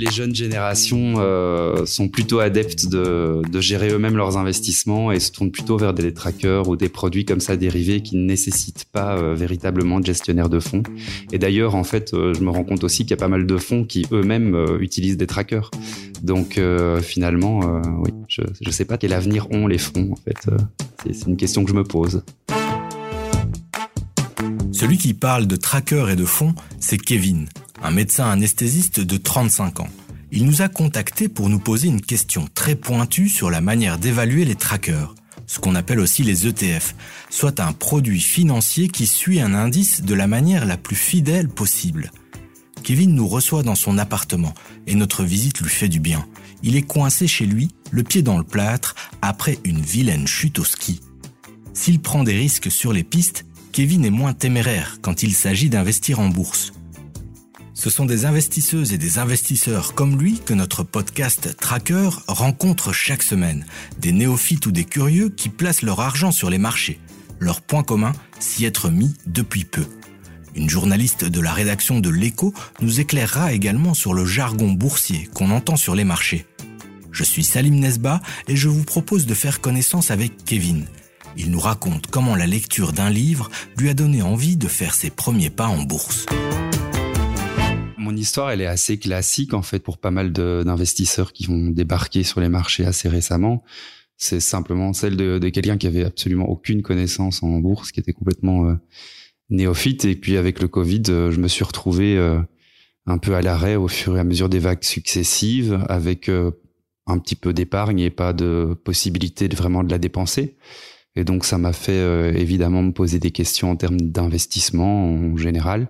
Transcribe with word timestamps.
Les 0.00 0.12
jeunes 0.12 0.32
générations 0.32 1.14
euh, 1.18 1.84
sont 1.84 2.08
plutôt 2.08 2.38
adeptes 2.38 2.86
de, 2.86 3.42
gérer 3.60 3.90
eux-mêmes 3.90 4.16
leurs 4.16 4.36
investissements 4.36 5.10
et 5.10 5.18
se 5.18 5.32
tournent 5.32 5.50
plutôt 5.50 5.76
vers 5.76 5.92
des 5.92 6.14
trackers 6.14 6.68
ou 6.68 6.76
des 6.76 6.88
produits 6.88 7.24
comme 7.24 7.40
ça 7.40 7.56
dérivés 7.56 8.00
qui 8.00 8.16
ne 8.16 8.24
nécessitent 8.24 8.84
pas 8.92 9.18
euh, 9.18 9.34
véritablement 9.34 9.98
de 9.98 10.06
gestionnaire 10.06 10.48
de 10.48 10.60
fonds. 10.60 10.84
Et 11.32 11.38
d'ailleurs, 11.38 11.74
en 11.74 11.82
fait, 11.82 12.14
euh, 12.14 12.32
je 12.32 12.42
me 12.42 12.50
rends 12.50 12.62
compte 12.62 12.84
aussi 12.84 13.02
qu'il 13.02 13.10
y 13.10 13.14
a 13.14 13.16
pas 13.16 13.26
mal 13.26 13.44
de 13.44 13.56
fonds 13.56 13.84
qui 13.84 14.06
eux-mêmes 14.12 14.78
utilisent 14.78 15.16
des 15.16 15.26
trackers. 15.26 15.72
Donc 16.22 16.60
finalement, 17.02 17.60
oui, 18.00 18.10
je 18.28 18.42
ne 18.64 18.70
sais 18.70 18.84
pas 18.84 18.98
quel 18.98 19.12
avenir 19.12 19.50
ont 19.50 19.66
les 19.66 19.78
fonds. 19.78 20.12
En 20.12 20.16
fait, 20.16 20.48
c'est 21.12 21.26
une 21.26 21.36
question 21.36 21.64
que 21.64 21.70
je 21.70 21.76
me 21.76 21.84
pose. 21.84 22.22
Celui 24.70 24.96
qui 24.96 25.12
parle 25.14 25.48
de 25.48 25.56
trackers 25.56 26.10
et 26.10 26.16
de 26.16 26.24
fonds, 26.24 26.54
c'est 26.78 26.98
Kevin, 26.98 27.48
un 27.82 27.90
médecin 27.90 28.30
anesthésiste 28.30 29.00
de 29.00 29.16
35 29.16 29.80
ans. 29.80 29.88
Il 30.30 30.44
nous 30.44 30.62
a 30.62 30.68
contactés 30.68 31.28
pour 31.28 31.48
nous 31.48 31.58
poser 31.58 31.88
une 31.88 32.00
question 32.00 32.46
très 32.54 32.74
pointue 32.74 33.28
sur 33.28 33.50
la 33.50 33.60
manière 33.60 33.98
d'évaluer 33.98 34.44
les 34.44 34.56
trackers, 34.56 35.14
ce 35.46 35.58
qu'on 35.58 35.74
appelle 35.74 36.00
aussi 36.00 36.22
les 36.22 36.46
ETF, 36.46 36.94
soit 37.30 37.60
un 37.60 37.72
produit 37.72 38.20
financier 38.20 38.88
qui 38.88 39.06
suit 39.06 39.40
un 39.40 39.54
indice 39.54 40.02
de 40.02 40.14
la 40.14 40.26
manière 40.26 40.66
la 40.66 40.76
plus 40.76 40.96
fidèle 40.96 41.48
possible. 41.48 42.12
Kevin 42.82 43.14
nous 43.14 43.26
reçoit 43.26 43.62
dans 43.62 43.74
son 43.74 43.98
appartement 43.98 44.54
et 44.86 44.94
notre 44.94 45.24
visite 45.24 45.60
lui 45.60 45.70
fait 45.70 45.88
du 45.88 46.00
bien. 46.00 46.26
Il 46.62 46.76
est 46.76 46.82
coincé 46.82 47.26
chez 47.26 47.46
lui, 47.46 47.70
le 47.90 48.02
pied 48.02 48.22
dans 48.22 48.38
le 48.38 48.44
plâtre, 48.44 48.94
après 49.22 49.58
une 49.64 49.80
vilaine 49.80 50.26
chute 50.26 50.58
au 50.58 50.64
ski. 50.64 51.00
S'il 51.72 52.00
prend 52.00 52.24
des 52.24 52.36
risques 52.36 52.70
sur 52.70 52.92
les 52.92 53.04
pistes, 53.04 53.46
Kevin 53.72 54.04
est 54.04 54.10
moins 54.10 54.32
téméraire 54.32 54.98
quand 55.00 55.22
il 55.22 55.34
s'agit 55.34 55.70
d'investir 55.70 56.20
en 56.20 56.28
bourse. 56.28 56.72
Ce 57.78 57.90
sont 57.90 58.06
des 58.06 58.24
investisseuses 58.24 58.92
et 58.92 58.98
des 58.98 59.18
investisseurs 59.18 59.94
comme 59.94 60.18
lui 60.18 60.40
que 60.44 60.52
notre 60.52 60.82
podcast 60.82 61.56
Tracker 61.60 62.10
rencontre 62.26 62.92
chaque 62.92 63.22
semaine. 63.22 63.66
Des 64.00 64.10
néophytes 64.10 64.66
ou 64.66 64.72
des 64.72 64.82
curieux 64.82 65.28
qui 65.28 65.48
placent 65.48 65.82
leur 65.82 66.00
argent 66.00 66.32
sur 66.32 66.50
les 66.50 66.58
marchés. 66.58 66.98
Leur 67.38 67.60
point 67.60 67.84
commun, 67.84 68.12
s'y 68.40 68.64
être 68.64 68.90
mis 68.90 69.14
depuis 69.26 69.64
peu. 69.64 69.86
Une 70.56 70.68
journaliste 70.68 71.24
de 71.24 71.40
la 71.40 71.52
rédaction 71.52 72.00
de 72.00 72.08
L'Echo 72.08 72.52
nous 72.80 72.98
éclairera 72.98 73.52
également 73.52 73.94
sur 73.94 74.12
le 74.12 74.24
jargon 74.24 74.72
boursier 74.72 75.28
qu'on 75.32 75.52
entend 75.52 75.76
sur 75.76 75.94
les 75.94 76.02
marchés. 76.02 76.46
Je 77.12 77.22
suis 77.22 77.44
Salim 77.44 77.78
Nesba 77.78 78.20
et 78.48 78.56
je 78.56 78.68
vous 78.68 78.82
propose 78.82 79.24
de 79.24 79.34
faire 79.34 79.60
connaissance 79.60 80.10
avec 80.10 80.44
Kevin. 80.44 80.84
Il 81.36 81.52
nous 81.52 81.60
raconte 81.60 82.08
comment 82.08 82.34
la 82.34 82.46
lecture 82.48 82.92
d'un 82.92 83.10
livre 83.10 83.48
lui 83.76 83.88
a 83.88 83.94
donné 83.94 84.20
envie 84.20 84.56
de 84.56 84.66
faire 84.66 84.96
ses 84.96 85.10
premiers 85.10 85.50
pas 85.50 85.68
en 85.68 85.84
bourse 85.84 86.26
mon 88.08 88.16
histoire, 88.16 88.50
elle 88.50 88.62
est 88.62 88.66
assez 88.66 88.98
classique 88.98 89.52
en 89.52 89.60
fait 89.60 89.80
pour 89.80 89.98
pas 89.98 90.10
mal 90.10 90.32
d'investisseurs 90.32 91.34
qui 91.34 91.44
vont 91.44 91.68
débarquer 91.68 92.22
sur 92.22 92.40
les 92.40 92.48
marchés 92.48 92.86
assez 92.86 93.06
récemment. 93.06 93.62
C'est 94.16 94.40
simplement 94.40 94.94
celle 94.94 95.16
de, 95.16 95.38
quelqu'un 95.50 95.76
qui 95.76 95.86
avait 95.86 96.04
absolument 96.04 96.48
aucune 96.48 96.80
connaissance 96.80 97.42
en 97.42 97.58
bourse, 97.58 97.92
qui 97.92 98.00
était 98.00 98.14
complètement 98.14 98.66
euh, 98.66 98.74
néophyte. 99.50 100.06
Et 100.06 100.14
puis 100.14 100.38
avec 100.38 100.62
le 100.62 100.68
Covid, 100.68 101.02
euh, 101.10 101.30
je 101.30 101.38
me 101.38 101.48
suis 101.48 101.64
retrouvé 101.64 102.16
euh, 102.16 102.40
un 103.04 103.18
peu 103.18 103.34
à 103.34 103.42
l'arrêt 103.42 103.76
au 103.76 103.88
fur 103.88 104.16
et 104.16 104.20
à 104.20 104.24
mesure 104.24 104.48
des 104.48 104.58
vagues 104.58 104.84
successives, 104.84 105.84
avec 105.90 106.30
un 106.30 107.18
petit 107.18 107.36
peu 107.36 107.52
d'épargne 107.52 108.00
et 108.00 108.10
pas 108.10 108.32
de 108.32 108.74
possibilité 108.84 109.48
de 109.48 109.56
vraiment 109.56 109.84
de 109.84 109.90
la 109.90 109.98
dépenser. 109.98 110.56
Et 111.14 111.24
donc 111.24 111.44
ça 111.44 111.58
m'a 111.58 111.72
fait 111.72 112.00
évidemment 112.38 112.82
me 112.82 112.92
poser 112.92 113.18
des 113.18 113.30
questions 113.32 113.70
en 113.70 113.76
termes 113.76 114.00
d'investissement 114.00 115.10
en 115.10 115.36
général 115.36 115.88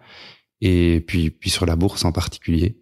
et 0.61 1.01
puis 1.07 1.31
puis 1.31 1.51
sur 1.51 1.67
la 1.67 1.77
bourse 1.77 2.05
en 2.05 2.13
particulier. 2.13 2.77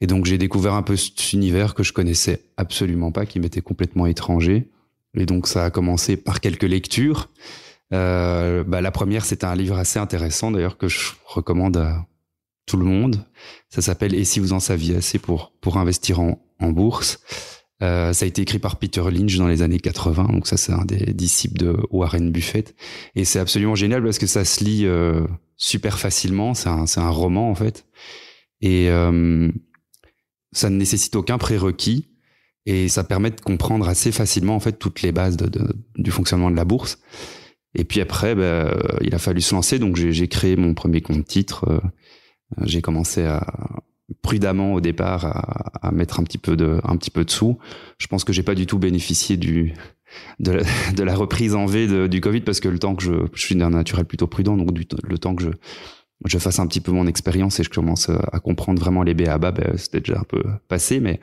Et 0.00 0.06
donc 0.06 0.26
j'ai 0.26 0.38
découvert 0.38 0.74
un 0.74 0.82
peu 0.82 0.96
cet 0.96 1.32
univers 1.32 1.74
que 1.74 1.82
je 1.82 1.92
connaissais 1.92 2.44
absolument 2.56 3.12
pas, 3.12 3.26
qui 3.26 3.40
m'était 3.40 3.60
complètement 3.60 4.06
étranger. 4.06 4.70
Et 5.16 5.26
donc 5.26 5.48
ça 5.48 5.64
a 5.64 5.70
commencé 5.70 6.16
par 6.16 6.40
quelques 6.40 6.62
lectures. 6.64 7.30
Euh, 7.92 8.64
bah, 8.64 8.80
la 8.80 8.90
première, 8.90 9.24
c'était 9.24 9.46
un 9.46 9.56
livre 9.56 9.76
assez 9.76 9.98
intéressant 9.98 10.50
d'ailleurs 10.50 10.76
que 10.76 10.88
je 10.88 11.12
recommande 11.24 11.78
à 11.78 12.06
tout 12.66 12.76
le 12.76 12.84
monde. 12.84 13.24
Ça 13.70 13.82
s'appelle 13.82 14.14
Et 14.14 14.24
si 14.24 14.40
vous 14.40 14.52
en 14.52 14.60
saviez 14.60 14.96
assez 14.96 15.18
pour 15.18 15.52
pour 15.60 15.78
investir 15.78 16.20
en, 16.20 16.38
en 16.60 16.70
bourse? 16.70 17.20
Euh, 17.82 18.12
ça 18.12 18.24
a 18.24 18.28
été 18.28 18.42
écrit 18.42 18.58
par 18.58 18.76
Peter 18.76 19.02
Lynch 19.10 19.36
dans 19.36 19.46
les 19.46 19.62
années 19.62 19.78
80, 19.78 20.24
donc 20.24 20.46
ça 20.48 20.56
c'est 20.56 20.72
un 20.72 20.84
des 20.84 21.12
disciples 21.12 21.58
de 21.58 21.76
Warren 21.90 22.32
Buffett, 22.32 22.74
et 23.14 23.24
c'est 23.24 23.38
absolument 23.38 23.76
génial 23.76 24.02
parce 24.02 24.18
que 24.18 24.26
ça 24.26 24.44
se 24.44 24.64
lit 24.64 24.84
euh, 24.84 25.24
super 25.56 25.98
facilement. 25.98 26.54
C'est 26.54 26.68
un, 26.68 26.84
un 26.96 27.10
roman 27.10 27.50
en 27.50 27.54
fait, 27.54 27.86
et 28.60 28.90
euh, 28.90 29.48
ça 30.52 30.70
ne 30.70 30.76
nécessite 30.76 31.14
aucun 31.14 31.38
prérequis 31.38 32.08
et 32.66 32.88
ça 32.88 33.04
permet 33.04 33.30
de 33.30 33.40
comprendre 33.40 33.88
assez 33.88 34.12
facilement 34.12 34.56
en 34.56 34.60
fait 34.60 34.72
toutes 34.72 35.02
les 35.02 35.12
bases 35.12 35.36
de, 35.36 35.46
de, 35.46 35.74
du 35.96 36.10
fonctionnement 36.10 36.50
de 36.50 36.56
la 36.56 36.64
bourse. 36.64 36.98
Et 37.74 37.84
puis 37.84 38.00
après, 38.00 38.34
ben, 38.34 38.76
il 39.02 39.14
a 39.14 39.18
fallu 39.18 39.40
se 39.40 39.54
lancer, 39.54 39.78
donc 39.78 39.96
j'ai, 39.96 40.12
j'ai 40.12 40.26
créé 40.26 40.56
mon 40.56 40.74
premier 40.74 41.00
compte 41.00 41.24
titre. 41.26 41.80
j'ai 42.62 42.82
commencé 42.82 43.24
à, 43.24 43.46
prudemment 44.22 44.74
au 44.74 44.80
départ 44.80 45.24
à, 45.24 45.86
à, 45.88 45.92
mettre 45.92 46.20
un 46.20 46.24
petit 46.24 46.38
peu 46.38 46.56
de 46.56 46.80
un 46.84 46.96
petit 46.96 47.10
peu 47.10 47.24
de 47.24 47.30
sous. 47.30 47.58
Je 47.98 48.06
pense 48.06 48.24
que 48.24 48.32
j'ai 48.32 48.42
pas 48.42 48.54
du 48.54 48.66
tout 48.66 48.78
bénéficié 48.78 49.36
du 49.36 49.74
de 50.40 50.52
la, 50.52 50.62
de 50.96 51.02
la 51.02 51.14
reprise 51.14 51.54
en 51.54 51.66
V 51.66 51.86
de, 51.86 52.06
du 52.06 52.20
Covid 52.20 52.40
parce 52.40 52.60
que 52.60 52.68
le 52.68 52.78
temps 52.78 52.94
que 52.94 53.02
je 53.02 53.12
je 53.34 53.40
suis 53.40 53.54
d'un 53.54 53.70
naturel 53.70 54.04
plutôt 54.06 54.26
prudent 54.26 54.56
donc 54.56 54.72
du, 54.72 54.86
le 55.02 55.18
temps 55.18 55.34
que 55.34 55.42
je 55.42 55.50
je 56.24 56.38
fasse 56.38 56.58
un 56.58 56.66
petit 56.66 56.80
peu 56.80 56.90
mon 56.90 57.06
expérience 57.06 57.60
et 57.60 57.62
je 57.62 57.70
commence 57.70 58.08
à 58.08 58.40
comprendre 58.40 58.80
vraiment 58.80 59.04
les 59.04 59.14
BABA, 59.14 59.52
ben, 59.52 59.76
c'était 59.76 60.00
déjà 60.00 60.18
un 60.18 60.24
peu 60.24 60.42
passé, 60.66 60.98
mais 60.98 61.20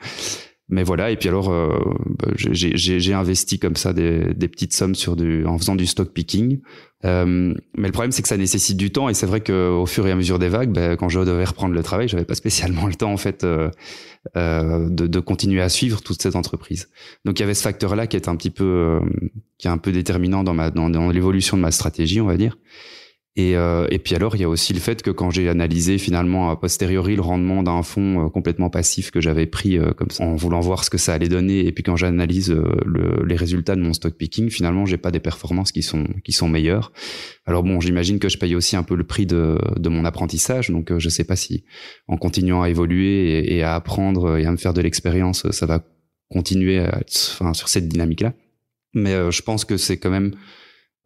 mais 0.68 0.82
voilà 0.82 1.10
et 1.10 1.16
puis 1.16 1.28
alors 1.28 1.50
euh, 1.50 1.78
bah, 2.18 2.28
j'ai 2.36 3.12
investi 3.12 3.58
comme 3.58 3.76
ça 3.76 3.92
des, 3.92 4.34
des, 4.34 4.48
petites 4.48 4.74
sommes 4.74 4.94
sur 4.94 5.14
du 5.14 5.46
en 5.46 5.58
faisant 5.58 5.76
du 5.76 5.86
stock 5.86 6.12
picking. 6.12 6.60
Euh, 7.04 7.54
mais 7.76 7.88
le 7.88 7.92
problème 7.92 8.10
c'est 8.10 8.22
que 8.22 8.28
ça 8.28 8.36
nécessite 8.36 8.76
du 8.76 8.90
temps 8.90 9.08
et 9.08 9.14
c'est 9.14 9.26
vrai 9.26 9.40
que 9.42 9.70
au 9.70 9.86
fur 9.86 10.06
et 10.06 10.10
à 10.10 10.16
mesure 10.16 10.38
des 10.38 10.48
vagues 10.48 10.72
bah, 10.72 10.96
quand 10.96 11.08
je 11.08 11.20
devais 11.20 11.44
reprendre 11.44 11.74
le 11.74 11.82
travail 11.82 12.08
j'avais 12.08 12.24
pas 12.24 12.34
spécialement 12.34 12.86
le 12.88 12.94
temps 12.94 13.12
en 13.12 13.18
fait 13.18 13.44
euh, 13.44 13.70
euh, 14.36 14.88
de, 14.88 15.06
de, 15.06 15.20
continuer 15.20 15.60
à 15.60 15.68
suivre 15.68 16.02
toute 16.02 16.20
cette 16.20 16.34
entreprise. 16.34 16.88
Donc 17.24 17.38
il 17.38 17.42
y 17.42 17.44
avait 17.44 17.54
ce 17.54 17.62
facteur 17.62 17.94
là 17.94 18.06
qui 18.06 18.16
est 18.16 18.28
un 18.28 18.34
petit 18.34 18.50
peu 18.50 18.64
euh, 18.64 19.00
qui 19.58 19.68
est 19.68 19.70
un 19.70 19.78
peu 19.78 19.92
déterminant 19.92 20.42
dans 20.42 20.54
dans 20.54 21.10
l'évolution 21.10 21.56
de 21.56 21.62
ma 21.62 21.70
stratégie 21.70 22.20
on 22.20 22.26
va 22.26 22.36
dire 22.36 22.56
et, 23.36 23.56
euh, 23.56 23.86
et 23.90 23.98
puis 23.98 24.14
alors, 24.14 24.34
il 24.34 24.40
y 24.40 24.44
a 24.44 24.48
aussi 24.48 24.72
le 24.72 24.80
fait 24.80 25.02
que 25.02 25.10
quand 25.10 25.30
j'ai 25.30 25.48
analysé 25.48 25.98
finalement 25.98 26.50
a 26.50 26.56
posteriori 26.56 27.16
le 27.16 27.22
rendement 27.22 27.62
d'un 27.62 27.82
fonds 27.82 28.24
euh, 28.24 28.28
complètement 28.30 28.70
passif 28.70 29.10
que 29.10 29.20
j'avais 29.20 29.46
pris 29.46 29.78
euh, 29.78 29.92
comme 29.92 30.10
ça, 30.10 30.24
en 30.24 30.34
voulant 30.34 30.60
voir 30.60 30.84
ce 30.84 30.90
que 30.90 30.96
ça 30.96 31.12
allait 31.12 31.28
donner, 31.28 31.66
et 31.66 31.72
puis 31.72 31.82
quand 31.82 31.96
j'analyse 31.96 32.50
euh, 32.50 32.64
le, 32.86 33.24
les 33.26 33.36
résultats 33.36 33.76
de 33.76 33.82
mon 33.82 33.92
stock 33.92 34.14
picking, 34.14 34.48
finalement, 34.48 34.86
j'ai 34.86 34.96
pas 34.96 35.10
des 35.10 35.20
performances 35.20 35.70
qui 35.70 35.82
sont 35.82 36.06
qui 36.24 36.32
sont 36.32 36.48
meilleures. 36.48 36.92
Alors 37.44 37.62
bon, 37.62 37.78
j'imagine 37.80 38.18
que 38.18 38.28
je 38.28 38.38
paye 38.38 38.54
aussi 38.54 38.74
un 38.74 38.82
peu 38.82 38.94
le 38.94 39.04
prix 39.04 39.26
de, 39.26 39.58
de 39.76 39.88
mon 39.88 40.04
apprentissage, 40.04 40.70
donc 40.70 40.96
je 40.96 41.08
sais 41.08 41.24
pas 41.24 41.36
si 41.36 41.64
en 42.08 42.16
continuant 42.16 42.62
à 42.62 42.70
évoluer 42.70 43.38
et, 43.38 43.56
et 43.56 43.62
à 43.62 43.74
apprendre 43.74 44.38
et 44.38 44.46
à 44.46 44.50
me 44.50 44.56
faire 44.56 44.72
de 44.72 44.80
l'expérience, 44.80 45.50
ça 45.50 45.66
va 45.66 45.84
continuer 46.30 46.78
à 46.78 47.00
enfin, 47.08 47.52
sur 47.54 47.68
cette 47.68 47.86
dynamique-là. 47.86 48.32
Mais 48.94 49.30
je 49.30 49.42
pense 49.42 49.66
que 49.66 49.76
c'est 49.76 49.98
quand 49.98 50.10
même 50.10 50.32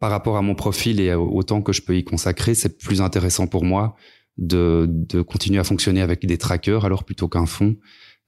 par 0.01 0.09
rapport 0.09 0.35
à 0.35 0.41
mon 0.41 0.55
profil 0.55 0.99
et 0.99 1.13
au 1.13 1.43
temps 1.43 1.61
que 1.61 1.71
je 1.71 1.83
peux 1.83 1.95
y 1.95 2.03
consacrer, 2.03 2.55
c'est 2.55 2.79
plus 2.79 3.01
intéressant 3.01 3.45
pour 3.45 3.63
moi 3.63 3.95
de, 4.39 5.05
continuer 5.21 5.59
à 5.59 5.63
fonctionner 5.63 6.01
avec 6.01 6.25
des 6.25 6.39
trackers 6.39 6.85
alors 6.85 7.03
plutôt 7.03 7.29
qu'un 7.29 7.45
fonds 7.45 7.77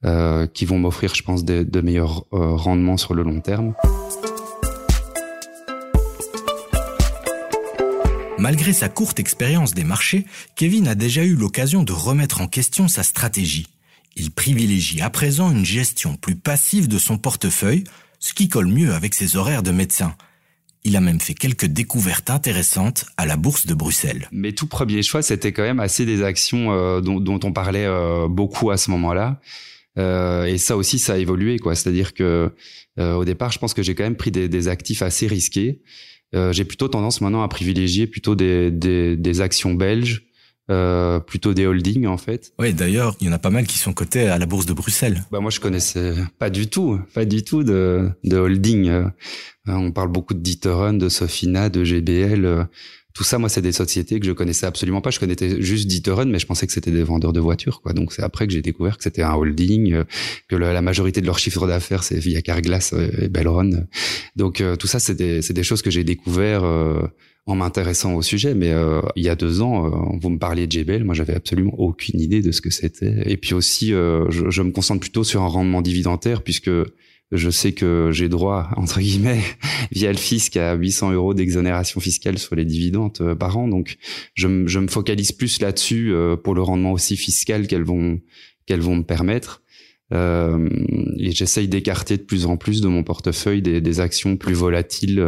euh, 0.04 0.46
qui 0.46 0.66
vont 0.66 0.78
m'offrir, 0.78 1.16
je 1.16 1.24
pense, 1.24 1.44
de, 1.44 1.64
de 1.64 1.80
meilleurs 1.80 2.26
euh, 2.32 2.54
rendements 2.54 2.96
sur 2.96 3.12
le 3.12 3.24
long 3.24 3.40
terme. 3.40 3.74
Malgré 8.38 8.72
sa 8.72 8.88
courte 8.88 9.18
expérience 9.18 9.74
des 9.74 9.84
marchés, 9.84 10.26
Kevin 10.54 10.86
a 10.86 10.94
déjà 10.94 11.24
eu 11.24 11.34
l'occasion 11.34 11.82
de 11.82 11.92
remettre 11.92 12.40
en 12.40 12.46
question 12.46 12.86
sa 12.86 13.02
stratégie. 13.02 13.66
Il 14.14 14.30
privilégie 14.30 15.00
à 15.00 15.10
présent 15.10 15.50
une 15.50 15.64
gestion 15.64 16.14
plus 16.14 16.36
passive 16.36 16.86
de 16.86 16.98
son 16.98 17.18
portefeuille, 17.18 17.82
ce 18.20 18.32
qui 18.32 18.48
colle 18.48 18.68
mieux 18.68 18.94
avec 18.94 19.12
ses 19.12 19.36
horaires 19.36 19.64
de 19.64 19.72
médecin. 19.72 20.14
Il 20.86 20.96
a 20.96 21.00
même 21.00 21.20
fait 21.20 21.34
quelques 21.34 21.64
découvertes 21.64 22.28
intéressantes 22.28 23.06
à 23.16 23.24
la 23.24 23.38
bourse 23.38 23.66
de 23.66 23.72
Bruxelles. 23.72 24.28
Mes 24.32 24.54
tout 24.54 24.66
premiers 24.66 25.02
choix, 25.02 25.22
c'était 25.22 25.52
quand 25.52 25.62
même 25.62 25.80
assez 25.80 26.04
des 26.04 26.22
actions 26.22 26.72
euh, 26.72 27.00
dont, 27.00 27.40
on 27.42 27.52
parlait 27.52 27.86
euh, 27.86 28.28
beaucoup 28.28 28.70
à 28.70 28.76
ce 28.76 28.90
moment-là. 28.90 29.40
Euh, 29.98 30.44
et 30.44 30.58
ça 30.58 30.76
aussi, 30.76 30.98
ça 30.98 31.14
a 31.14 31.16
évolué, 31.16 31.58
quoi. 31.58 31.74
C'est-à-dire 31.74 32.12
que 32.12 32.52
au 32.96 33.24
départ, 33.24 33.50
je 33.50 33.58
pense 33.58 33.74
que 33.74 33.82
j'ai 33.82 33.96
quand 33.96 34.04
même 34.04 34.16
pris 34.16 34.30
des, 34.30 34.68
actifs 34.68 35.02
assez 35.02 35.26
risqués. 35.26 35.80
J'ai 36.32 36.64
plutôt 36.64 36.86
tendance 36.86 37.20
maintenant 37.20 37.42
à 37.42 37.48
privilégier 37.48 38.06
plutôt 38.06 38.36
des 38.36 39.40
actions 39.40 39.74
belges 39.74 40.22
euh, 40.70 41.20
plutôt 41.20 41.52
des 41.52 41.66
holdings 41.66 42.06
en 42.06 42.16
fait. 42.16 42.52
Oui, 42.58 42.72
d'ailleurs, 42.72 43.16
il 43.20 43.26
y 43.26 43.30
en 43.30 43.32
a 43.32 43.38
pas 43.38 43.50
mal 43.50 43.66
qui 43.66 43.78
sont 43.78 43.92
cotés 43.92 44.28
à 44.28 44.38
la 44.38 44.46
bourse 44.46 44.66
de 44.66 44.72
Bruxelles. 44.72 45.22
Bah 45.30 45.40
moi 45.40 45.50
je 45.50 45.60
connaissais 45.60 46.14
pas 46.38 46.50
du 46.50 46.68
tout, 46.68 47.00
pas 47.12 47.24
du 47.24 47.44
tout 47.44 47.64
de, 47.64 48.10
de 48.24 48.36
holding. 48.36 48.88
Euh, 48.88 49.04
on 49.66 49.92
parle 49.92 50.08
beaucoup 50.08 50.34
de 50.34 50.40
D'Ieteren, 50.40 50.98
de 50.98 51.08
Sofina, 51.08 51.68
de 51.68 51.84
GBL, 51.84 52.44
euh, 52.44 52.64
tout 53.14 53.22
ça, 53.22 53.38
moi, 53.38 53.48
c'est 53.48 53.62
des 53.62 53.72
sociétés 53.72 54.18
que 54.18 54.26
je 54.26 54.32
connaissais 54.32 54.66
absolument 54.66 55.00
pas. 55.00 55.10
Je 55.10 55.20
connaissais 55.20 55.62
juste 55.62 55.86
D'Ieteren, 55.86 56.28
mais 56.28 56.40
je 56.40 56.46
pensais 56.46 56.66
que 56.66 56.72
c'était 56.72 56.90
des 56.90 57.04
vendeurs 57.04 57.32
de 57.32 57.38
voitures, 57.38 57.80
quoi. 57.80 57.92
Donc 57.92 58.12
c'est 58.12 58.22
après 58.22 58.48
que 58.48 58.52
j'ai 58.52 58.60
découvert 58.60 58.98
que 58.98 59.04
c'était 59.04 59.22
un 59.22 59.34
holding, 59.34 59.92
euh, 59.92 60.04
que 60.48 60.56
la 60.56 60.82
majorité 60.82 61.20
de 61.20 61.26
leur 61.26 61.38
chiffre 61.38 61.68
d'affaires 61.68 62.02
c'est 62.02 62.18
via 62.18 62.42
Carglass 62.42 62.92
euh, 62.92 63.08
et 63.22 63.28
Belron. 63.28 63.86
Donc 64.34 64.60
euh, 64.60 64.74
tout 64.74 64.88
ça, 64.88 64.98
c'est 64.98 65.14
des, 65.14 65.40
des 65.40 65.62
choses 65.62 65.80
que 65.80 65.92
j'ai 65.92 66.02
découvert 66.02 66.64
en 67.46 67.54
m'intéressant 67.54 68.14
au 68.14 68.22
sujet. 68.22 68.54
Mais 68.54 68.72
il 69.14 69.22
y 69.22 69.28
a 69.28 69.36
deux 69.36 69.60
ans, 69.60 70.18
vous 70.20 70.30
me 70.30 70.38
parliez 70.38 70.66
de 70.66 70.72
JBL, 70.72 71.04
moi 71.04 71.14
j'avais 71.14 71.34
absolument 71.34 71.74
aucune 71.78 72.20
idée 72.20 72.42
de 72.42 72.50
ce 72.50 72.60
que 72.60 72.70
c'était. 72.70 73.30
Et 73.30 73.36
puis 73.36 73.54
aussi, 73.54 73.90
je, 73.90 74.46
je 74.48 74.62
me 74.62 74.72
concentre 74.72 75.00
plutôt 75.00 75.22
sur 75.22 75.42
un 75.42 75.46
rendement 75.46 75.82
dividendaire 75.82 76.42
puisque 76.42 76.70
je 77.36 77.50
sais 77.50 77.72
que 77.72 78.10
j'ai 78.12 78.28
droit, 78.28 78.70
entre 78.76 79.00
guillemets, 79.00 79.42
via 79.92 80.10
le 80.10 80.18
fisc 80.18 80.56
à 80.56 80.74
800 80.74 81.12
euros 81.12 81.34
d'exonération 81.34 82.00
fiscale 82.00 82.38
sur 82.38 82.54
les 82.54 82.64
dividendes 82.64 83.16
euh, 83.20 83.34
par 83.34 83.56
an. 83.58 83.68
Donc, 83.68 83.96
je, 84.34 84.48
me 84.48 84.88
focalise 84.88 85.32
plus 85.32 85.60
là-dessus 85.60 86.12
euh, 86.12 86.36
pour 86.36 86.54
le 86.54 86.62
rendement 86.62 86.92
aussi 86.92 87.16
fiscal 87.16 87.66
qu'elles 87.66 87.84
vont 87.84 88.20
qu'elles 88.66 88.80
vont 88.80 88.96
me 88.96 89.02
permettre. 89.02 89.62
Euh, 90.12 90.68
et 91.18 91.32
j'essaye 91.32 91.68
d'écarter 91.68 92.16
de 92.16 92.22
plus 92.22 92.46
en 92.46 92.56
plus 92.56 92.80
de 92.80 92.88
mon 92.88 93.02
portefeuille 93.02 93.62
des, 93.62 94.00
actions 94.00 94.36
plus 94.36 94.54
volatiles 94.54 95.22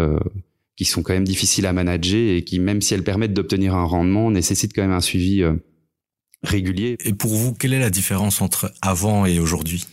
qui 0.77 0.87
sont 0.87 1.03
quand 1.03 1.13
même 1.13 1.25
difficiles 1.25 1.67
à 1.67 1.73
manager 1.75 2.37
et 2.37 2.45
qui, 2.45 2.59
même 2.59 2.81
si 2.81 2.95
elles 2.95 3.05
permettent 3.05 3.35
d'obtenir 3.35 3.75
un 3.75 3.85
rendement, 3.85 4.31
nécessitent 4.31 4.75
quand 4.75 4.83
même 4.83 4.93
un 4.93 5.01
suivi 5.01 5.43
régulier. 6.43 6.97
Et 7.05 7.13
pour 7.13 7.35
vous, 7.35 7.53
quelle 7.53 7.75
est 7.75 7.79
la 7.79 7.91
différence 7.91 8.41
entre 8.41 8.73
avant 8.81 9.27
et 9.27 9.39
aujourd'hui? 9.39 9.85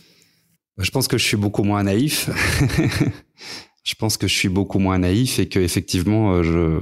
Je 0.78 0.90
pense 0.90 1.08
que 1.08 1.18
je 1.18 1.24
suis 1.24 1.36
beaucoup 1.36 1.62
moins 1.62 1.84
naïf. 1.84 2.30
je 3.84 3.94
pense 3.94 4.16
que 4.16 4.26
je 4.26 4.34
suis 4.34 4.48
beaucoup 4.48 4.78
moins 4.78 4.98
naïf 4.98 5.38
et 5.38 5.48
que 5.48 5.60
effectivement, 5.60 6.34
euh, 6.34 6.42
je 6.42 6.80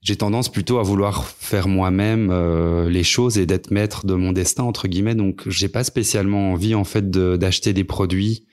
j'ai 0.00 0.16
tendance 0.16 0.52
plutôt 0.52 0.78
à 0.78 0.82
vouloir 0.82 1.26
faire 1.26 1.66
moi-même 1.66 2.28
euh, 2.30 2.90
les 2.90 3.04
choses 3.04 3.38
et 3.38 3.46
d'être 3.46 3.70
maître 3.70 4.04
de 4.04 4.12
mon 4.12 4.32
destin 4.32 4.62
entre 4.62 4.86
guillemets. 4.86 5.14
Donc, 5.14 5.48
j'ai 5.48 5.68
pas 5.68 5.82
spécialement 5.82 6.52
envie 6.52 6.74
en 6.74 6.84
fait 6.84 7.10
d'acheter 7.10 7.72
des 7.72 7.84
produits 7.84 8.46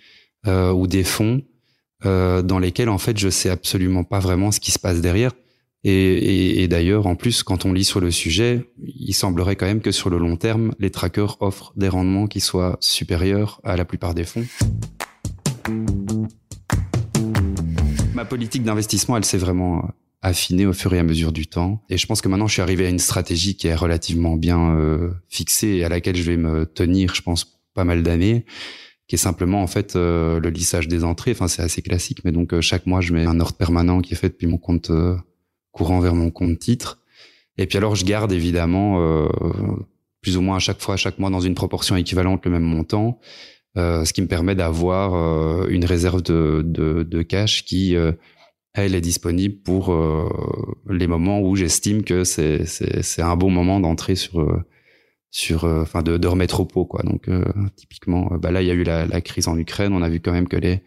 euh, 0.48 0.72
ou 0.72 0.88
des 0.88 1.04
fonds 1.04 1.42
dans 2.04 2.58
lesquels 2.58 2.90
en 2.90 2.98
fait 2.98 3.20
je 3.20 3.30
sais 3.30 3.50
absolument 3.52 4.04
pas 4.04 4.18
vraiment 4.18 4.50
ce 4.52 4.60
qui 4.60 4.72
se 4.72 4.80
passe 4.80 5.02
derrière. 5.02 5.34
Et, 5.84 5.94
et, 5.94 6.64
et 6.64 6.68
d'ailleurs, 6.68 7.08
en 7.08 7.16
plus, 7.16 7.42
quand 7.42 7.66
on 7.66 7.74
lit 7.74 7.84
sur 7.84 8.00
le 8.00 8.12
sujet, 8.12 8.72
il 8.84 9.14
semblerait 9.14 9.56
quand 9.56 9.66
même 9.66 9.82
que 9.82 9.92
sur 9.92 10.12
le 10.12 10.20
long 10.20 10.38
terme, 10.38 10.74
les 10.78 10.92
trackers 10.92 11.42
offrent 11.42 11.74
des 11.76 11.90
rendements 11.90 12.28
qui 12.28 12.40
soient 12.40 12.78
supérieurs 12.80 13.60
à 13.64 13.76
la 13.76 13.86
plupart 13.86 14.14
des 14.14 14.24
fonds. 14.24 14.46
Ma 18.14 18.26
politique 18.26 18.64
d'investissement, 18.64 19.18
elle 19.18 19.26
s'est 19.26 19.40
vraiment 19.40 19.90
affinée 20.22 20.68
au 20.68 20.74
fur 20.74 20.94
et 20.94 21.00
à 21.00 21.04
mesure 21.04 21.32
du 21.32 21.48
temps. 21.48 21.82
Et 21.90 21.98
je 21.98 22.06
pense 22.06 22.22
que 22.22 22.28
maintenant, 22.28 22.46
je 22.46 22.54
suis 22.54 22.62
arrivé 22.62 22.86
à 22.86 22.90
une 22.90 23.00
stratégie 23.00 23.56
qui 23.56 23.68
est 23.68 23.74
relativement 23.74 24.36
bien 24.36 24.76
euh, 24.76 25.10
fixée 25.30 25.70
et 25.70 25.84
à 25.84 25.90
laquelle 25.90 26.16
je 26.16 26.30
vais 26.30 26.38
me 26.38 26.68
tenir, 26.68 27.16
je 27.16 27.24
pense, 27.24 27.60
pas 27.74 27.86
mal 27.86 28.04
d'années 28.04 28.46
qui 29.08 29.16
est 29.16 29.18
simplement 29.18 29.62
en 29.62 29.68
fait 29.68 29.98
euh, 29.98 30.40
le 30.40 30.50
lissage 30.50 30.88
des 30.88 31.04
entrées. 31.04 31.32
Enfin, 31.32 31.50
c'est 31.50 31.62
assez 31.62 31.82
classique, 31.82 32.20
mais 32.24 32.32
donc 32.32 32.54
euh, 32.54 32.62
chaque 32.62 32.86
mois, 32.86 33.02
je 33.02 33.12
mets 33.12 33.26
un 33.26 33.42
ordre 33.42 33.58
permanent 33.58 34.00
qui 34.00 34.14
est 34.14 34.16
fait 34.16 34.30
depuis 34.30 34.48
mon 34.48 34.58
compte 34.58 34.90
courant 35.72 36.00
vers 36.00 36.16
mon 36.16 36.32
compte 36.32 36.60
titre. 36.60 37.00
Et 37.58 37.68
puis 37.68 37.78
alors, 37.78 37.96
je 37.96 38.06
garde 38.06 38.32
évidemment 38.32 39.02
euh, 39.02 39.28
plus 40.22 40.38
ou 40.38 40.42
moins 40.42 40.58
à 40.58 40.60
chaque 40.60 40.82
fois, 40.82 40.94
à 40.94 40.98
chaque 40.98 41.20
mois, 41.20 41.30
dans 41.30 41.42
une 41.42 41.56
proportion 41.56 41.96
équivalente, 41.96 42.46
le 42.46 42.52
même 42.52 42.64
montant, 42.64 43.20
euh, 43.78 44.06
ce 44.06 44.14
qui 44.14 44.22
me 44.22 44.28
permet 44.28 44.56
d'avoir 44.56 45.14
euh, 45.16 45.68
une 45.70 45.86
réserve 45.86 46.22
de, 46.22 46.62
de, 46.64 47.04
de 47.04 47.22
cash 47.22 47.66
qui, 47.66 47.96
euh, 47.96 48.12
elle, 48.74 48.96
est 48.96 49.02
disponible 49.02 49.56
pour 49.64 49.92
euh, 49.92 50.30
les 50.90 51.08
moments 51.08 51.42
où 51.42 51.56
j'estime 51.56 52.04
que 52.04 52.24
c'est, 52.24 52.66
c'est, 52.66 53.02
c'est 53.02 53.22
un 53.22 53.36
bon 53.36 53.50
moment 53.50 53.80
d'entrer 53.80 54.16
sur 54.16 54.64
sur 55.34 55.64
enfin 55.64 56.04
de, 56.04 56.18
de 56.18 56.28
remettre 56.28 56.60
au 56.60 56.66
pot 56.66 56.84
quoi 56.84 57.04
donc 57.04 57.30
typiquement 57.78 58.32
bah 58.38 58.52
là 58.52 58.62
il 58.62 58.68
y 58.68 58.72
a 58.72 58.74
eu 58.74 58.84
la, 58.84 59.06
la, 59.06 59.22
crise 59.22 59.48
en 59.48 59.58
Ukraine 59.58 59.94
on 59.94 60.02
a 60.02 60.10
vu 60.10 60.20
quand 60.20 60.34
même 60.34 60.50
que 60.50 60.58
les 60.58 60.84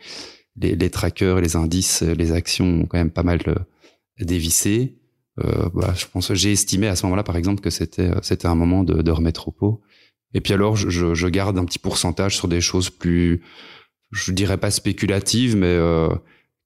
les, 0.56 0.76
les 0.76 0.90
trackers 0.90 1.40
les 1.40 1.56
indices 1.56 2.02
les 2.02 2.32
actions 2.32 2.82
ont 2.82 2.87
quand 2.87 2.98
même 2.98 3.10
pas 3.10 3.22
mal 3.22 3.40
dévissé. 4.20 4.99
Euh, 5.44 5.69
bah, 5.75 5.94
je 5.96 6.06
pense 6.06 6.32
j'ai 6.32 6.52
estimé 6.52 6.87
à 6.87 6.96
ce 6.96 7.05
moment-là, 7.06 7.25
par 7.25 7.37
exemple, 7.37 7.61
que 7.61 7.70
c'était 7.70 8.11
c'était 8.22 8.46
un 8.46 8.55
moment 8.55 8.84
de, 8.84 9.02
de 9.02 9.11
remettre 9.11 9.49
au 9.49 9.52
pot. 9.52 9.82
Et 10.32 10.40
puis 10.40 10.52
alors, 10.52 10.76
je, 10.76 11.14
je, 11.14 11.26
garde 11.28 11.58
un 11.58 11.64
petit 11.64 11.78
pourcentage 11.78 12.37
sur 12.37 12.49
des 12.49 12.61
choses 12.61 12.90
plus, 12.90 13.43
je 14.11 14.32
dirais 14.32 14.58
pas 14.58 14.72
spéculatives, 14.72 15.56
mais 15.56 15.66
euh, 15.66 16.08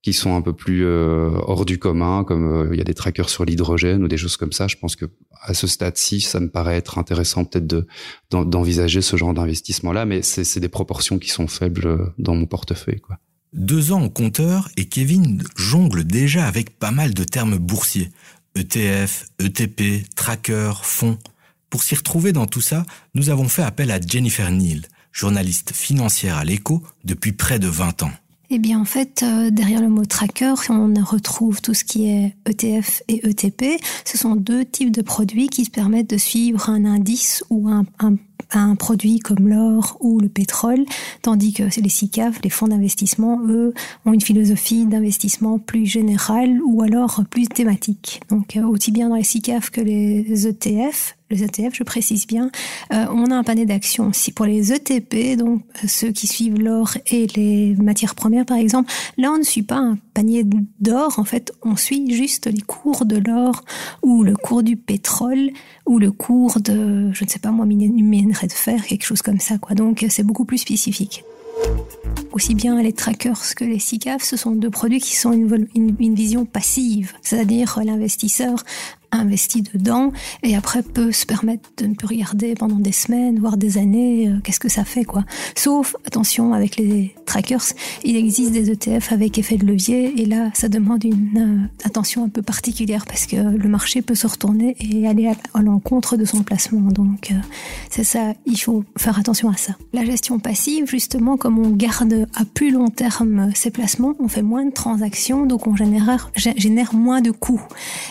qui 0.02 0.12
sont 0.12 0.36
un 0.36 0.42
peu 0.42 0.52
plus 0.52 0.84
euh, 0.86 1.30
hors 1.42 1.64
du 1.64 1.78
commun, 1.78 2.22
comme 2.24 2.46
euh, 2.46 2.68
il 2.72 2.78
y 2.78 2.80
a 2.80 2.84
des 2.84 2.94
trackers 2.94 3.28
sur 3.28 3.44
l'hydrogène 3.44 4.04
ou 4.04 4.08
des 4.08 4.16
choses 4.16 4.36
comme 4.36 4.52
ça. 4.52 4.68
Je 4.68 4.76
pense 4.76 4.94
que 4.94 5.06
à 5.42 5.54
ce 5.54 5.66
stade-ci, 5.66 6.20
ça 6.20 6.38
me 6.38 6.48
paraît 6.48 6.76
être 6.76 6.98
intéressant 6.98 7.44
peut-être 7.44 7.66
de 7.66 7.86
d'envisager 8.30 9.02
ce 9.02 9.16
genre 9.16 9.34
d'investissement-là, 9.34 10.04
mais 10.04 10.22
c'est 10.22 10.60
des 10.60 10.68
proportions 10.68 11.18
qui 11.18 11.30
sont 11.30 11.48
faibles 11.48 11.86
euh, 11.86 12.06
dans 12.18 12.34
mon 12.34 12.46
portefeuille, 12.46 13.00
quoi. 13.00 13.18
Deux 13.52 13.92
ans 13.92 14.02
au 14.04 14.10
compteur 14.10 14.68
et 14.76 14.86
Kevin 14.86 15.42
jongle 15.56 16.04
déjà 16.04 16.46
avec 16.46 16.78
pas 16.78 16.90
mal 16.90 17.14
de 17.14 17.24
termes 17.24 17.56
boursiers. 17.56 18.10
ETF, 18.54 19.26
ETP, 19.38 20.04
tracker, 20.14 20.72
fonds. 20.82 21.18
Pour 21.70 21.82
s'y 21.82 21.94
retrouver 21.94 22.32
dans 22.32 22.46
tout 22.46 22.60
ça, 22.60 22.84
nous 23.14 23.30
avons 23.30 23.48
fait 23.48 23.62
appel 23.62 23.90
à 23.90 24.00
Jennifer 24.00 24.50
Neal, 24.50 24.82
journaliste 25.12 25.72
financière 25.72 26.36
à 26.36 26.44
l'écho 26.44 26.82
depuis 27.04 27.32
près 27.32 27.58
de 27.58 27.68
20 27.68 28.02
ans. 28.02 28.12
Eh 28.50 28.58
bien, 28.58 28.80
en 28.80 28.86
fait, 28.86 29.22
euh, 29.22 29.50
derrière 29.50 29.82
le 29.82 29.90
mot 29.90 30.06
tracker, 30.06 30.54
on 30.70 30.94
retrouve 31.04 31.60
tout 31.60 31.74
ce 31.74 31.84
qui 31.84 32.08
est 32.08 32.34
ETF 32.46 33.02
et 33.08 33.28
ETP. 33.28 33.78
Ce 34.06 34.16
sont 34.16 34.36
deux 34.36 34.64
types 34.64 34.90
de 34.90 35.02
produits 35.02 35.48
qui 35.48 35.68
permettent 35.68 36.10
de 36.10 36.16
suivre 36.16 36.70
un 36.70 36.86
indice 36.86 37.44
ou 37.50 37.68
un, 37.68 37.84
un 37.98 38.16
un 38.52 38.74
produit 38.74 39.18
comme 39.18 39.48
l'or 39.48 39.96
ou 40.00 40.20
le 40.20 40.28
pétrole, 40.28 40.84
tandis 41.22 41.52
que 41.52 41.64
les 41.64 41.88
SICAV, 41.88 42.38
les 42.42 42.50
fonds 42.50 42.68
d'investissement, 42.68 43.40
eux, 43.46 43.74
ont 44.06 44.12
une 44.12 44.20
philosophie 44.20 44.86
d'investissement 44.86 45.58
plus 45.58 45.86
générale 45.86 46.60
ou 46.64 46.82
alors 46.82 47.22
plus 47.30 47.46
thématique. 47.46 48.20
Donc, 48.30 48.56
euh, 48.56 48.66
aussi 48.66 48.92
bien 48.92 49.08
dans 49.08 49.16
les 49.16 49.24
SICAV 49.24 49.70
que 49.70 49.80
les 49.80 50.46
ETF, 50.46 51.17
les 51.30 51.44
ETF, 51.44 51.74
je 51.74 51.82
précise 51.82 52.26
bien, 52.26 52.50
euh, 52.92 53.06
on 53.10 53.30
a 53.30 53.34
un 53.34 53.44
panier 53.44 53.66
d'actions. 53.66 54.12
Si 54.12 54.32
pour 54.32 54.46
les 54.46 54.72
ETP, 54.72 55.36
donc 55.36 55.62
euh, 55.84 55.88
ceux 55.88 56.10
qui 56.10 56.26
suivent 56.26 56.58
l'or 56.58 56.96
et 57.06 57.26
les 57.36 57.74
matières 57.76 58.14
premières 58.14 58.46
par 58.46 58.56
exemple, 58.56 58.90
là 59.16 59.30
on 59.32 59.38
ne 59.38 59.42
suit 59.42 59.62
pas 59.62 59.76
un 59.76 59.98
panier 60.14 60.44
d'or, 60.80 61.18
en 61.18 61.24
fait 61.24 61.52
on 61.62 61.76
suit 61.76 62.14
juste 62.14 62.46
les 62.46 62.62
cours 62.62 63.04
de 63.04 63.16
l'or 63.16 63.64
ou 64.02 64.22
le 64.22 64.36
cours 64.36 64.62
du 64.62 64.76
pétrole 64.76 65.50
ou 65.86 65.98
le 65.98 66.10
cours 66.10 66.60
de, 66.60 67.12
je 67.12 67.24
ne 67.24 67.28
sais 67.28 67.38
pas 67.38 67.50
moi, 67.50 67.66
minerai 67.66 68.46
de 68.46 68.52
fer, 68.52 68.84
quelque 68.86 69.04
chose 69.04 69.22
comme 69.22 69.40
ça. 69.40 69.58
Quoi. 69.58 69.74
Donc 69.74 70.04
c'est 70.08 70.24
beaucoup 70.24 70.44
plus 70.44 70.58
spécifique. 70.58 71.24
Aussi 72.32 72.54
bien 72.54 72.80
les 72.82 72.92
trackers 72.92 73.54
que 73.56 73.64
les 73.64 73.78
SICAF, 73.78 74.22
ce 74.22 74.36
sont 74.36 74.52
deux 74.52 74.70
produits 74.70 75.00
qui 75.00 75.16
sont 75.16 75.32
une, 75.32 76.14
vision 76.14 76.44
passive, 76.44 77.12
c'est-à-dire 77.22 77.80
l'investisseur 77.84 78.62
investi 79.12 79.62
dedans 79.62 80.12
et 80.42 80.56
après 80.56 80.82
peut 80.82 81.12
se 81.12 81.26
permettre 81.26 81.70
de 81.76 81.86
ne 81.86 81.94
plus 81.94 82.06
regarder 82.06 82.54
pendant 82.54 82.76
des 82.76 82.92
semaines, 82.92 83.38
voire 83.38 83.56
des 83.56 83.78
années, 83.78 84.28
euh, 84.28 84.40
qu'est-ce 84.42 84.60
que 84.60 84.68
ça 84.68 84.84
fait 84.84 85.04
quoi. 85.04 85.24
Sauf, 85.56 85.96
attention, 86.06 86.52
avec 86.52 86.76
les 86.76 87.14
trackers, 87.26 87.64
il 88.04 88.16
existe 88.16 88.52
des 88.52 88.70
ETF 88.70 89.12
avec 89.12 89.38
effet 89.38 89.56
de 89.56 89.66
levier 89.66 90.20
et 90.20 90.26
là, 90.26 90.50
ça 90.54 90.68
demande 90.68 91.04
une 91.04 91.38
euh, 91.38 91.86
attention 91.86 92.24
un 92.24 92.28
peu 92.28 92.42
particulière 92.42 93.04
parce 93.06 93.26
que 93.26 93.36
le 93.36 93.68
marché 93.68 94.02
peut 94.02 94.14
se 94.14 94.26
retourner 94.26 94.76
et 94.80 95.06
aller 95.08 95.30
à, 95.54 95.62
l'encontre 95.62 96.16
de 96.16 96.24
son 96.24 96.42
placement. 96.42 96.80
Donc, 96.92 97.30
euh, 97.30 97.34
c'est 97.90 98.04
ça, 98.04 98.34
il 98.46 98.58
faut 98.58 98.84
faire 98.96 99.18
attention 99.18 99.48
à 99.48 99.56
ça. 99.56 99.72
La 99.92 100.04
gestion 100.04 100.38
passive, 100.38 100.86
justement, 100.88 101.36
comme 101.36 101.58
on 101.58 101.70
garde 101.70 102.26
à 102.34 102.44
plus 102.44 102.70
long 102.70 102.88
terme 102.88 103.50
ses 103.54 103.70
placements, 103.70 104.14
on 104.18 104.28
fait 104.28 104.42
moins 104.42 104.64
de 104.64 104.72
transactions, 104.72 105.46
donc 105.46 105.66
on 105.66 105.76
génère, 105.76 106.30
génère 106.34 106.94
moins 106.94 107.20
de 107.20 107.30
coûts. 107.30 107.62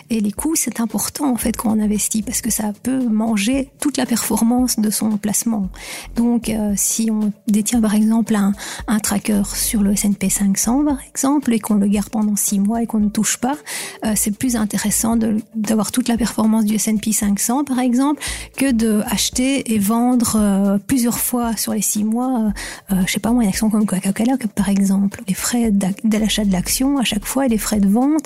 Et 0.10 0.20
les 0.20 0.32
coûts, 0.32 0.56
c'est 0.56 0.80
un 0.80 0.87
important 0.88 1.30
en 1.30 1.36
fait 1.36 1.58
quand 1.58 1.70
on 1.76 1.82
investit 1.82 2.22
parce 2.22 2.40
que 2.40 2.50
ça 2.50 2.72
peut 2.82 3.04
manger 3.10 3.70
toute 3.82 3.98
la 3.98 4.06
performance 4.06 4.80
de 4.80 4.90
son 4.90 5.18
placement. 5.18 5.68
Donc 6.16 6.48
euh, 6.48 6.74
si 6.78 7.10
on 7.12 7.34
détient 7.48 7.82
par 7.82 7.94
exemple 7.94 8.34
un, 8.36 8.54
tracker 9.00 9.42
sur 9.54 9.84
le 9.84 9.92
S&P 9.92 10.30
500 10.30 10.86
par 10.86 11.00
exemple 11.10 11.52
et 11.52 11.60
qu'on 11.60 11.76
le 11.76 11.88
garde 11.88 12.08
pendant 12.08 12.38
six 12.38 12.60
mois 12.60 12.82
et 12.82 12.88
qu'on 12.88 13.00
ne 13.00 13.10
touche 13.10 13.36
pas, 13.36 13.58
euh, 14.06 14.14
c'est 14.16 14.32
plus 14.32 14.56
intéressant 14.56 15.18
d'avoir 15.56 15.92
toute 15.92 16.08
la 16.08 16.16
performance 16.16 16.64
du 16.64 16.76
S&P 16.76 17.12
500 17.12 17.66
par 17.66 17.80
exemple 17.80 18.24
que 18.56 18.72
de 18.72 19.02
acheter 19.08 19.74
et 19.74 19.80
vendre 19.80 20.38
euh, 20.40 20.78
plusieurs 20.88 21.20
fois 21.20 21.58
sur 21.58 21.74
les 21.74 21.82
six 21.82 22.06
mois, 22.06 22.54
je 22.90 23.12
sais 23.12 23.20
pas 23.20 23.32
moi 23.32 23.44
une 23.44 23.50
action 23.50 23.70
comme 23.70 23.86
Coca-Cola 23.86 24.38
par 24.56 24.70
exemple, 24.70 25.22
les 25.28 25.34
frais 25.34 25.72
de 25.72 26.18
l'achat 26.18 26.46
de 26.46 26.52
l'action 26.54 26.98
à 26.98 27.04
chaque 27.04 27.26
fois 27.26 27.46
et 27.46 27.50
les 27.50 27.58
frais 27.58 27.82
de 27.82 27.90
vente, 27.90 28.26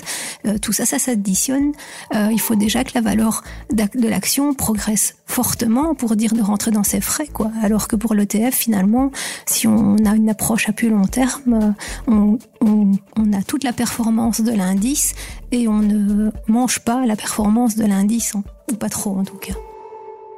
tout 0.60 0.72
ça 0.72 0.86
ça 0.86 0.98
s'additionne. 0.98 1.72
il 2.14 2.40
faut 2.40 2.51
déjà 2.56 2.84
que 2.84 2.92
la 2.94 3.00
valeur 3.00 3.42
de 3.72 4.08
l'action 4.08 4.54
progresse 4.54 5.16
fortement 5.26 5.94
pour 5.94 6.16
dire 6.16 6.34
de 6.34 6.42
rentrer 6.42 6.70
dans 6.70 6.82
ses 6.82 7.00
frais, 7.00 7.26
quoi. 7.26 7.50
Alors 7.62 7.88
que 7.88 7.96
pour 7.96 8.14
l'ETF, 8.14 8.54
finalement, 8.54 9.10
si 9.46 9.66
on 9.66 9.96
a 10.04 10.14
une 10.14 10.28
approche 10.28 10.68
à 10.68 10.72
plus 10.72 10.90
long 10.90 11.06
terme, 11.06 11.74
on, 12.06 12.38
on 12.60 13.32
a 13.32 13.42
toute 13.42 13.64
la 13.64 13.72
performance 13.72 14.40
de 14.40 14.52
l'indice 14.52 15.14
et 15.50 15.68
on 15.68 15.80
ne 15.80 16.30
mange 16.48 16.80
pas 16.80 17.06
la 17.06 17.16
performance 17.16 17.76
de 17.76 17.84
l'indice, 17.84 18.34
hein. 18.34 18.44
ou 18.70 18.76
pas 18.76 18.88
trop 18.88 19.16
en 19.16 19.24
tout 19.24 19.36
cas. 19.36 19.54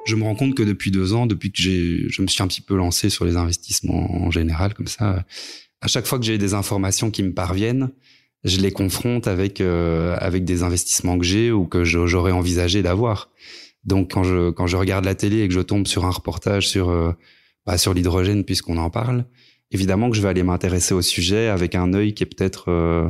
Je 0.05 0.17
me 0.17 0.25
rends 0.25 0.35
compte 0.35 0.55
que 0.55 0.63
depuis 0.63 0.91
deux 0.91 1.15
ans, 1.15 1.27
depuis 1.27 1.51
que 1.51 1.61
j'ai, 1.61 2.09
je 2.09 2.21
me 2.21 2.27
suis 2.27 2.43
un 2.43 2.47
petit 2.47 2.61
peu 2.61 2.77
lancé 2.77 3.09
sur 3.09 3.25
les 3.25 3.37
investissements 3.37 4.11
en 4.13 4.31
général, 4.31 4.75
comme 4.75 4.87
ça, 4.87 5.25
à 5.81 5.89
chaque 5.89 6.07
fois 6.07 6.19
que 6.19 6.25
j'ai 6.25 6.37
des 6.37 6.55
informations 6.55 7.11
qui 7.11 7.23
me 7.23 7.33
parviennent, 7.33 7.91
je 8.45 8.61
les 8.61 8.71
confronte 8.71 9.27
avec 9.27 9.61
euh, 9.61 10.17
avec 10.21 10.45
des 10.45 10.63
investissements 10.63 11.19
que 11.19 11.25
j'ai 11.25 11.51
ou 11.51 11.67
que 11.67 11.85
j'aurais 11.85 12.33
envisagé 12.33 12.83
d'avoir. 12.83 13.31
Donc 13.85 14.13
quand 14.13 14.23
je 14.23 14.51
quand 14.51 14.67
je 14.67 14.77
regarde 14.77 15.05
la 15.05 15.15
télé 15.15 15.41
et 15.41 15.49
que 15.49 15.55
je 15.55 15.61
tombe 15.61 15.87
sur 15.87 16.05
un 16.05 16.11
reportage 16.11 16.69
sur 16.69 16.91
euh, 16.91 17.13
bah, 17.67 17.79
sur 17.79 17.95
l'hydrogène 17.95 18.45
puisqu'on 18.45 18.77
en 18.77 18.91
parle, 18.91 19.25
évidemment 19.71 20.11
que 20.11 20.17
je 20.17 20.23
vais 20.23 20.29
aller 20.29 20.43
m'intéresser 20.43 20.95
au 20.95 21.03
sujet 21.03 21.49
avec 21.49 21.75
un 21.75 21.95
œil 21.95 22.13
qui 22.15 22.23
est 22.23 22.27
peut-être 22.27 22.71
euh, 22.71 23.09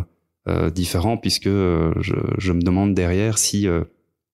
euh 0.49 0.71
différent 0.71 1.17
puisque 1.17 1.49
je, 1.49 2.15
je 2.39 2.53
me 2.53 2.63
demande 2.63 2.95
derrière 2.95 3.39
si 3.39 3.67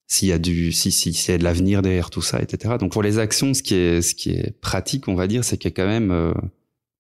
s'il 0.07 0.29
y 0.29 0.33
a 0.33 0.39
du 0.39 0.73
si 0.73 0.93
si 0.93 1.15
s'il 1.15 1.33
y 1.33 1.35
a 1.35 1.39
de 1.39 1.45
l'avenir 1.45 1.81
derrière 1.83 2.11
tout 2.11 2.23
ça, 2.23 2.43
etc. 2.43 2.75
Donc 2.79 2.93
pour 2.93 3.03
les 3.03 3.19
actions, 3.19 3.55
ce 3.55 3.63
qui 3.63 3.75
est 3.75 4.03
ce 4.03 4.15
qui 4.15 4.31
est 4.31 4.59
pratique, 4.61 5.09
on 5.09 5.15
va 5.15 5.27
dire, 5.27 5.45
c'est 5.45 5.57
qu'il 5.57 5.71
y 5.71 5.73
a 5.73 5.77
quand 5.77 5.87
même 5.87 6.35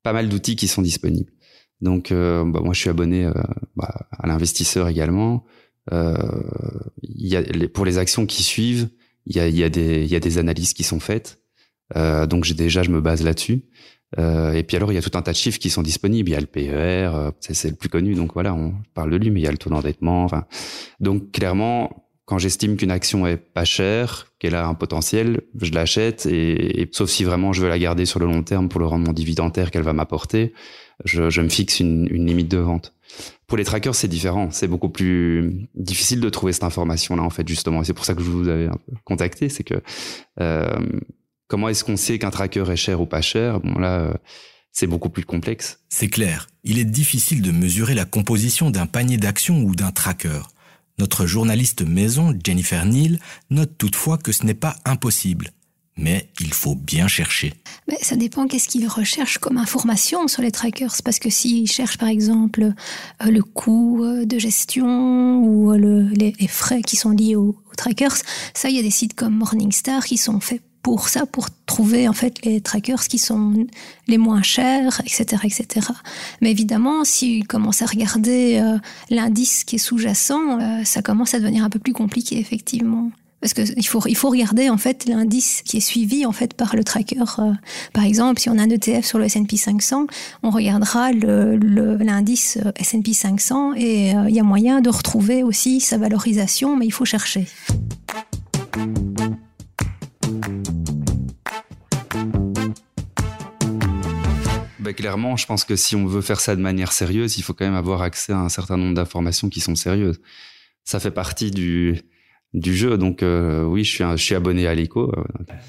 pas 0.03 0.13
mal 0.13 0.29
d'outils 0.29 0.57
qui 0.57 0.69
sont 0.69 0.83
disponibles. 0.83 1.33
Donc, 1.81 2.13
euh, 2.13 2.45
bah, 2.45 2.61
moi, 2.63 2.75
je 2.75 2.81
suis 2.81 2.91
abonné 2.91 3.27
euh, 3.27 3.33
bah, 3.77 4.07
à 4.11 4.27
l'investisseur 4.27 4.89
également. 4.89 5.45
Euh, 5.93 6.15
y 7.03 7.37
a 7.37 7.43
pour 7.73 7.85
les 7.85 7.99
actions 7.99 8.27
qui 8.27 8.43
suivent, 8.43 8.89
il 9.27 9.37
y 9.37 9.41
a, 9.41 9.49
y 9.49 9.65
a 9.65 9.69
y 9.69 10.15
a 10.15 10.21
des 10.21 10.39
analyses 10.39 10.75
qui 10.75 10.85
sont 10.85 11.01
faites. 11.01 11.39
donc, 11.95 12.45
j'ai 12.45 12.55
déjà, 12.55 12.83
je 12.83 12.91
me 12.91 13.01
base 13.01 13.23
là-dessus. 13.25 13.65
et 14.19 14.65
puis 14.67 14.77
alors, 14.77 14.93
il 14.93 14.95
y 14.95 14.99
a 14.99 15.03
tout 15.03 15.17
un 15.17 15.23
tas 15.23 15.33
de 15.33 15.37
chiffres 15.37 15.59
qui 15.59 15.71
sont 15.71 15.83
disponibles. 15.83 16.29
Il 16.29 16.33
y 16.33 16.37
a 16.37 16.41
le 16.41 16.47
PER, 16.47 17.31
c'est 17.41 17.71
le 17.71 17.77
plus 17.77 17.89
connu, 17.89 18.15
donc 18.15 18.35
voilà, 18.35 18.55
on 18.55 18.75
parle 18.95 19.11
de 19.11 19.17
lui, 19.17 19.31
mais 19.31 19.41
il 19.41 19.45
y 19.45 19.49
a 19.49 19.53
le 19.53 19.59
taux 19.59 19.71
d'endettement. 19.71 20.25
Enfin, 20.25 20.45
donc 21.01 21.33
clairement, 21.33 22.10
quand 22.31 22.39
j'estime 22.39 22.77
qu'une 22.77 22.93
action 22.93 23.27
est 23.27 23.39
pas 23.39 23.65
chère, 23.65 24.29
qu'elle 24.39 24.55
a 24.55 24.65
un 24.65 24.75
potentiel, 24.75 25.41
je 25.61 25.73
l'achète 25.73 26.27
et, 26.27 26.89
sauf 26.93 27.11
si 27.11 27.25
vraiment 27.25 27.53
je 27.53 27.61
veux 27.61 27.69
la 27.69 27.77
garder 27.77 28.07
sur 28.07 28.21
le 28.21 28.27
long 28.27 28.45
terme 28.45 28.69
pour 28.69 28.79
le 28.79 28.87
rendement 28.87 29.13
dividendaire 29.13 29.73
qu'elle 29.73 29.83
va 29.83 29.95
m'apporter, 29.95 30.55
je, 31.05 31.41
me 31.41 31.49
fixe 31.49 31.81
une, 31.81 32.07
une, 32.09 32.27
limite 32.27 32.47
de 32.47 32.59
vente. 32.59 32.95
Pour 33.49 33.59
les 33.59 33.65
trackers, 33.65 33.97
c'est 33.97 34.07
différent. 34.07 34.49
C'est 34.53 34.69
beaucoup 34.69 34.91
plus 34.91 35.67
difficile 35.75 36.21
de 36.21 36.29
trouver 36.29 36.53
cette 36.53 36.63
information-là, 36.63 37.25
en 37.25 37.31
fait, 37.31 37.49
justement. 37.49 37.83
C'est 37.83 37.95
pour 37.95 38.05
ça 38.05 38.15
que 38.15 38.23
je 38.23 38.31
vous 38.31 38.47
avais 38.47 38.69
contacté. 39.05 39.49
C'est 39.49 39.65
que 39.65 39.83
euh, 40.41 40.79
comment 41.49 41.69
est-ce 41.69 41.83
qu'on 41.83 41.97
sait 41.97 42.21
qu'un 42.21 42.31
tracker 42.31 42.71
est 42.71 42.77
cher 42.77 43.01
ou 43.01 43.07
pas 43.07 43.23
cher? 43.23 43.59
Bon, 43.59 43.77
là, 43.77 44.03
euh, 44.03 44.15
c'est 44.71 44.87
beaucoup 44.87 45.11
plus 45.11 45.25
complexe. 45.25 45.81
C'est 45.89 46.07
clair. 46.07 46.47
Il 46.63 46.79
est 46.79 46.85
difficile 46.85 47.43
de 47.43 47.51
mesurer 47.51 47.95
la 47.95 48.05
composition 48.05 48.71
d'un 48.71 48.87
panier 48.87 49.17
d'actions 49.17 49.65
ou 49.65 49.75
d'un 49.75 49.91
tracker. 49.91 50.43
Notre 51.01 51.25
journaliste 51.25 51.81
maison, 51.81 52.37
Jennifer 52.45 52.85
Neal, 52.85 53.19
note 53.49 53.79
toutefois 53.79 54.19
que 54.19 54.33
ce 54.33 54.45
n'est 54.45 54.53
pas 54.53 54.77
impossible 54.85 55.51
mais 55.97 56.31
il 56.41 56.55
faut 56.55 56.75
bien 56.75 57.09
chercher. 57.09 57.53
Mais 57.87 57.99
ça 58.01 58.17
dépend 58.17 58.47
qu'est-ce 58.47 58.69
qu'ils 58.69 58.89
recherchent 58.89 59.37
comme 59.37 59.59
information 59.59 60.29
sur 60.29 60.41
les 60.41 60.51
trackers. 60.51 60.95
Parce 61.05 61.19
que 61.19 61.29
s'ils 61.29 61.71
cherchent 61.71 61.99
par 61.99 62.09
exemple 62.09 62.63
euh, 62.63 63.31
le 63.31 63.43
coût 63.43 64.03
euh, 64.03 64.25
de 64.25 64.39
gestion 64.39 65.41
ou 65.41 65.73
euh, 65.73 66.09
les, 66.15 66.33
frais 66.49 66.81
qui 66.81 66.97
sont 66.97 67.11
liés 67.11 67.37
aux, 67.37 67.55
trackers, 67.77 68.17
ça, 68.55 68.71
il 68.71 68.77
y 68.77 68.79
a 68.79 68.83
des 68.83 68.91
sites 68.91 69.15
comme 69.15 69.35
Morningstar 69.35 70.05
qui 70.05 70.17
sont 70.17 70.41
faits 70.41 70.63
pour 70.83 71.09
ça, 71.09 71.27
pour 71.27 71.49
trouver 71.67 72.09
en 72.09 72.13
fait 72.13 72.45
les 72.45 72.61
trackers 72.61 73.05
qui 73.05 73.19
sont 73.19 73.67
les 74.09 74.19
moins 74.19 74.43
chers, 74.43 75.01
etc., 75.01 75.43
etc. 75.45 75.87
Mais 76.41 76.51
évidemment, 76.51 77.05
s'ils 77.05 77.47
commencent 77.47 77.83
à 77.83 77.87
regarder 77.87 78.63
l'indice 79.11 79.65
qui 79.65 79.77
est 79.77 79.79
sous-jacent, 79.79 80.85
ça 80.85 81.03
commence 81.03 81.35
à 81.35 81.39
devenir 81.39 81.65
un 81.65 81.71
peu 81.71 81.79
plus 81.79 81.93
compliqué, 81.93 82.39
effectivement. 82.39 83.11
Parce 83.41 83.55
qu'il 83.55 83.87
faut, 83.87 84.03
il 84.07 84.17
faut 84.17 84.29
regarder 84.29 84.69
en 84.69 84.77
fait 84.77 85.07
l'indice 85.07 85.63
qui 85.65 85.79
est 85.79 85.81
suivi 85.81 86.27
en 86.27 86.33
fait 86.33 86.53
par 86.53 86.77
le 86.77 86.85
tracker. 86.85 87.17
Euh, 87.21 87.53
par 87.93 88.05
exemple, 88.05 88.39
si 88.39 88.51
on 88.51 88.59
a 88.59 88.63
un 88.63 88.69
ETF 88.69 89.05
sur 89.05 89.19
le 89.19 89.25
S&P 89.25 89.57
500, 89.57 90.07
on 90.43 90.51
regardera 90.51 91.13
l'indice 91.13 92.59
le, 92.63 92.73
S&P 92.77 93.15
500 93.15 93.75
et 93.75 94.15
euh, 94.15 94.29
il 94.29 94.35
y 94.35 94.41
a 94.41 94.43
moyen 94.43 94.83
de 94.83 94.91
retrouver 94.91 95.43
aussi 95.43 95.81
sa 95.81 95.97
valorisation, 95.97 96.77
mais 96.77 96.87
il 96.87 96.93
faut 96.93 97.07
chercher. 97.07 97.47
Clairement, 105.01 105.37
je 105.37 105.47
pense 105.47 105.65
que 105.65 105.77
si 105.77 105.97
on 105.97 106.07
veut 106.07 106.21
faire 106.21 106.41
ça 106.41 106.57
de 106.57 106.61
manière 106.61 106.93
sérieuse, 106.93 107.39
il 107.39 107.43
faut 107.43 107.55
quand 107.55 107.65
même 107.65 107.75
avoir 107.75 108.03
accès 108.03 108.33
à 108.33 108.39
un 108.39 108.49
certain 108.49 108.77
nombre 108.77 108.95
d'informations 108.95 109.49
qui 109.49 109.61
sont 109.61 109.75
sérieuses. 109.75 110.21
Ça 110.85 111.01
fait 111.01 111.11
partie 111.11 111.51
du, 111.51 112.01
du 112.53 112.77
jeu. 112.77 112.99
Donc 112.99 113.23
euh, 113.23 113.65
oui, 113.65 113.85
je 113.85 113.95
suis, 113.95 114.05
je 114.05 114.23
suis 114.23 114.35
abonné 114.35 114.67
à 114.67 114.75
l'écho. 114.75 115.13
Euh. 115.17 115.25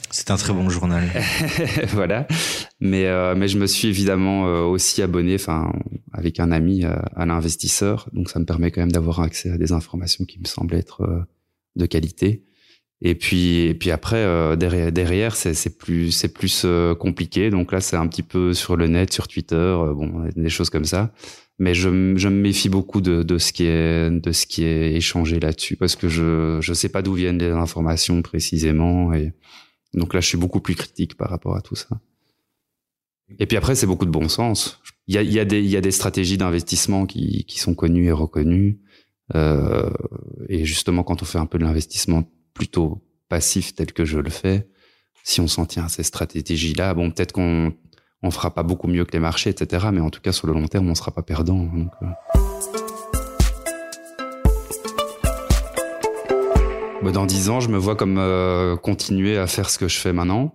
C'est 0.09 0.31
un 0.31 0.37
très 0.37 0.53
bon 0.53 0.69
journal. 0.69 1.07
voilà. 1.89 2.27
Mais 2.79 3.05
euh, 3.05 3.35
mais 3.35 3.47
je 3.47 3.57
me 3.57 3.67
suis 3.67 3.87
évidemment 3.87 4.43
aussi 4.69 5.01
abonné, 5.01 5.35
enfin 5.35 5.71
avec 6.13 6.39
un 6.39 6.51
ami 6.51 6.83
à 6.83 7.25
l'investisseur. 7.25 8.09
Donc 8.13 8.29
ça 8.29 8.39
me 8.39 8.45
permet 8.45 8.71
quand 8.71 8.81
même 8.81 8.91
d'avoir 8.91 9.21
accès 9.21 9.51
à 9.51 9.57
des 9.57 9.71
informations 9.71 10.25
qui 10.25 10.39
me 10.39 10.45
semblent 10.45 10.75
être 10.75 11.25
de 11.75 11.85
qualité. 11.85 12.43
Et 13.01 13.15
puis 13.15 13.61
et 13.61 13.73
puis 13.73 13.89
après 13.91 14.55
derrière 14.57 14.91
derrière 14.91 15.35
c'est 15.35 15.77
plus 15.77 16.11
c'est 16.11 16.33
plus 16.33 16.65
compliqué. 16.99 17.49
Donc 17.49 17.71
là 17.71 17.81
c'est 17.81 17.95
un 17.95 18.07
petit 18.07 18.23
peu 18.23 18.53
sur 18.53 18.75
le 18.75 18.87
net, 18.87 19.11
sur 19.11 19.27
Twitter, 19.27 19.75
bon 19.95 20.29
des 20.35 20.49
choses 20.49 20.69
comme 20.69 20.85
ça 20.85 21.11
mais 21.61 21.75
je, 21.75 21.89
je, 22.17 22.27
me 22.27 22.41
méfie 22.41 22.69
beaucoup 22.69 23.01
de, 23.01 23.21
de, 23.21 23.37
ce 23.37 23.53
qui 23.53 23.65
est 23.65 24.09
de 24.09 24.31
ce 24.31 24.47
qui 24.47 24.63
est 24.63 24.95
échangé 24.95 25.39
là-dessus 25.39 25.75
parce 25.75 25.95
que 25.95 26.09
je 26.09 26.57
je 26.59 26.73
sais 26.73 26.89
pas 26.89 27.03
d'où 27.03 27.13
viennent 27.13 27.37
les 27.37 27.51
informations 27.51 28.23
précisément 28.23 29.13
et 29.13 29.31
donc 29.93 30.15
là 30.15 30.21
je 30.21 30.27
suis 30.27 30.39
beaucoup 30.39 30.59
plus 30.59 30.73
critique 30.73 31.15
par 31.15 31.29
rapport 31.29 31.55
à 31.55 31.61
tout 31.61 31.75
ça. 31.75 31.87
Et 33.37 33.45
puis 33.45 33.57
après 33.57 33.75
c'est 33.75 33.85
beaucoup 33.85 34.07
de 34.07 34.11
bon 34.11 34.27
sens. 34.27 34.81
Il 35.05 35.13
y 35.13 35.19
a, 35.19 35.21
il 35.21 35.31
y 35.31 35.39
a 35.39 35.45
des 35.45 35.59
il 35.61 35.69
y 35.69 35.77
a 35.77 35.81
des 35.81 35.91
stratégies 35.91 36.39
d'investissement 36.39 37.05
qui 37.05 37.45
qui 37.45 37.59
sont 37.59 37.75
connues 37.75 38.07
et 38.07 38.11
reconnues 38.11 38.79
euh, 39.35 39.91
et 40.49 40.65
justement 40.65 41.03
quand 41.03 41.21
on 41.21 41.25
fait 41.25 41.37
un 41.37 41.45
peu 41.45 41.59
de 41.59 41.63
l'investissement 41.63 42.23
plutôt 42.61 43.01
passif 43.27 43.73
tel 43.73 43.91
que 43.91 44.05
je 44.05 44.19
le 44.19 44.29
fais, 44.29 44.67
si 45.23 45.41
on 45.41 45.47
s'en 45.47 45.65
tient 45.65 45.85
à 45.85 45.89
ces 45.89 46.03
stratégies 46.03 46.75
là, 46.75 46.93
bon 46.93 47.09
peut-être 47.09 47.31
qu'on 47.31 47.73
on 48.21 48.29
fera 48.29 48.53
pas 48.53 48.61
beaucoup 48.61 48.87
mieux 48.87 49.03
que 49.03 49.13
les 49.13 49.19
marchés, 49.19 49.49
etc. 49.49 49.87
Mais 49.91 49.99
en 49.99 50.11
tout 50.11 50.21
cas, 50.21 50.31
sur 50.31 50.45
le 50.45 50.53
long 50.53 50.67
terme, 50.67 50.87
on 50.87 50.93
sera 50.93 51.09
pas 51.09 51.23
perdant. 51.23 51.67
Euh. 52.03 52.05
Bah, 57.01 57.11
dans 57.11 57.25
dix 57.25 57.49
ans, 57.49 57.61
je 57.61 57.69
me 57.69 57.79
vois 57.79 57.95
comme 57.95 58.19
euh, 58.19 58.75
continuer 58.75 59.39
à 59.39 59.47
faire 59.47 59.71
ce 59.71 59.79
que 59.79 59.87
je 59.87 59.97
fais 59.97 60.13
maintenant, 60.13 60.53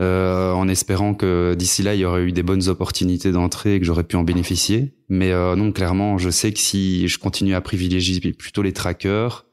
euh, 0.00 0.52
en 0.52 0.68
espérant 0.68 1.14
que 1.14 1.56
d'ici 1.58 1.82
là, 1.82 1.96
il 1.96 2.00
y 2.00 2.04
aurait 2.04 2.22
eu 2.22 2.30
des 2.30 2.44
bonnes 2.44 2.68
opportunités 2.68 3.32
d'entrée 3.32 3.74
et 3.74 3.80
que 3.80 3.86
j'aurais 3.86 4.04
pu 4.04 4.14
en 4.14 4.22
bénéficier. 4.22 4.94
Mais 5.08 5.32
non, 5.56 5.72
clairement, 5.72 6.16
je 6.16 6.30
sais 6.30 6.52
que 6.52 6.60
si 6.60 7.08
je 7.08 7.18
continue 7.18 7.56
à 7.56 7.60
privilégier 7.60 8.20
plutôt 8.20 8.62
les 8.62 8.72
trackers, 8.72 9.46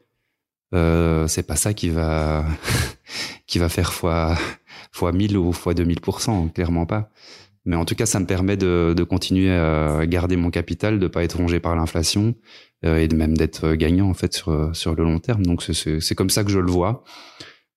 euh, 0.74 1.28
c'est 1.28 1.44
pas 1.44 1.56
ça 1.56 1.74
qui 1.74 1.90
va 1.90 2.46
qui 3.48 3.60
va 3.60 3.70
faire 3.70 3.94
fois 3.94 4.38
fois 4.92 5.12
1000 5.12 5.38
ou 5.38 5.52
fois 5.52 5.74
2000%, 5.74 6.52
clairement 6.52 6.86
pas. 6.86 7.10
Mais 7.66 7.76
en 7.76 7.86
tout 7.86 7.94
cas, 7.94 8.08
ça 8.08 8.20
me 8.20 8.26
permet 8.26 8.58
de, 8.58 8.96
de 8.98 9.04
continuer 9.04 9.52
à 9.52 10.06
garder 10.08 10.36
mon 10.36 10.50
capital, 10.50 10.98
de 10.98 11.08
pas 11.08 11.24
être 11.24 11.38
rongé 11.38 11.60
par 11.60 11.76
l'inflation 11.76 12.34
euh, 12.86 12.98
et 12.98 13.08
de 13.08 13.16
même 13.16 13.38
d'être 13.38 13.74
gagnant 13.74 14.10
en 14.10 14.16
fait 14.16 14.34
sur 14.34 14.76
sur 14.76 14.96
le 14.96 15.04
long 15.04 15.20
terme. 15.20 15.46
Donc 15.46 15.64
c'est 15.64 16.16
comme 16.16 16.30
ça 16.30 16.44
que 16.44 16.50
je 16.52 16.60
le 16.60 16.72
vois. 16.72 17.04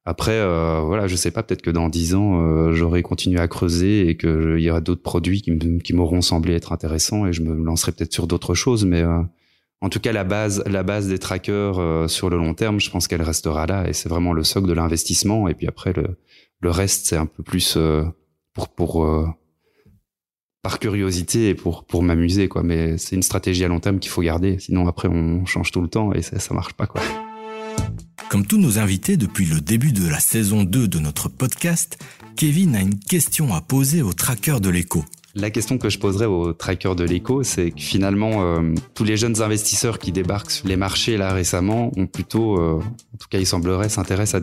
Après, 0.06 0.32
euh, 0.32 0.82
voilà, 0.84 1.06
je 1.06 1.16
sais 1.16 1.30
pas, 1.30 1.42
peut-être 1.42 1.62
que 1.62 1.70
dans 1.70 1.88
dix 1.88 2.14
ans, 2.14 2.38
euh, 2.42 2.72
j'aurai 2.74 3.02
continué 3.02 3.40
à 3.40 3.48
creuser 3.48 4.06
et 4.08 4.16
qu'il 4.18 4.58
y 4.58 4.70
aura 4.70 4.82
d'autres 4.82 5.02
produits 5.02 5.40
qui, 5.40 5.92
m'auront 5.94 6.20
semblé 6.20 6.54
être 6.54 6.72
intéressants 6.72 7.26
et 7.26 7.32
je 7.32 7.40
me 7.40 7.54
lancerai 7.54 7.92
peut-être 7.92 8.12
sur 8.12 8.26
d'autres 8.26 8.54
choses. 8.54 8.84
Mais 8.84 9.00
euh, 9.00 9.22
en 9.84 9.90
tout 9.90 10.00
cas, 10.00 10.12
la 10.12 10.24
base, 10.24 11.08
des 11.08 11.18
trackers 11.18 11.78
euh, 11.78 12.08
sur 12.08 12.30
le 12.30 12.38
long 12.38 12.54
terme, 12.54 12.80
je 12.80 12.88
pense 12.88 13.06
qu'elle 13.06 13.20
restera 13.20 13.66
là 13.66 13.86
et 13.86 13.92
c'est 13.92 14.08
vraiment 14.08 14.32
le 14.32 14.42
socle 14.42 14.66
de 14.66 14.72
l'investissement. 14.72 15.46
Et 15.46 15.52
puis 15.52 15.68
après, 15.68 15.92
le, 15.92 16.70
reste, 16.70 17.06
c'est 17.06 17.18
un 17.18 17.26
peu 17.26 17.42
plus 17.42 17.74
euh, 17.76 18.02
pour 18.76 19.04
euh, 19.04 19.28
par 20.62 20.78
curiosité 20.78 21.50
et 21.50 21.54
pour 21.54 22.02
m'amuser 22.02 22.48
quoi. 22.48 22.62
Mais 22.62 22.96
c'est 22.96 23.14
une 23.14 23.22
stratégie 23.22 23.62
à 23.62 23.68
long 23.68 23.78
terme 23.78 23.98
qu'il 23.98 24.10
faut 24.10 24.22
garder. 24.22 24.58
Sinon 24.58 24.88
après 24.88 25.08
on 25.08 25.44
change 25.44 25.70
tout 25.70 25.82
le 25.82 25.88
temps 25.88 26.14
et 26.14 26.22
ça 26.22 26.38
ça 26.38 26.54
marche 26.54 26.72
pas 26.72 26.86
quoi. 26.86 27.02
Comme 28.30 28.46
tous 28.46 28.56
nos 28.56 28.78
invités 28.78 29.18
depuis 29.18 29.44
le 29.44 29.60
début 29.60 29.92
de 29.92 30.08
la 30.08 30.18
saison 30.18 30.64
2 30.64 30.88
de 30.88 30.98
notre 30.98 31.28
podcast, 31.28 31.98
Kevin 32.36 32.74
a 32.74 32.80
une 32.80 32.98
question 32.98 33.52
à 33.52 33.60
poser 33.60 34.00
au 34.00 34.14
tracker 34.14 34.60
de 34.60 34.70
l'écho. 34.70 35.04
La 35.36 35.50
question 35.50 35.78
que 35.78 35.90
je 35.90 35.98
poserais 35.98 36.26
aux 36.26 36.52
trackers 36.52 36.94
de 36.94 37.02
l'éco, 37.02 37.42
c'est 37.42 37.72
que 37.72 37.80
finalement, 37.80 38.44
euh, 38.44 38.72
tous 38.94 39.02
les 39.02 39.16
jeunes 39.16 39.42
investisseurs 39.42 39.98
qui 39.98 40.12
débarquent 40.12 40.52
sur 40.52 40.68
les 40.68 40.76
marchés 40.76 41.16
là 41.16 41.32
récemment 41.32 41.90
ont 41.96 42.06
plutôt, 42.06 42.56
euh, 42.56 42.78
en 42.78 43.16
tout 43.18 43.26
cas 43.28 43.38
il 43.38 43.46
semblerait, 43.46 43.88
s'intéressent 43.88 44.40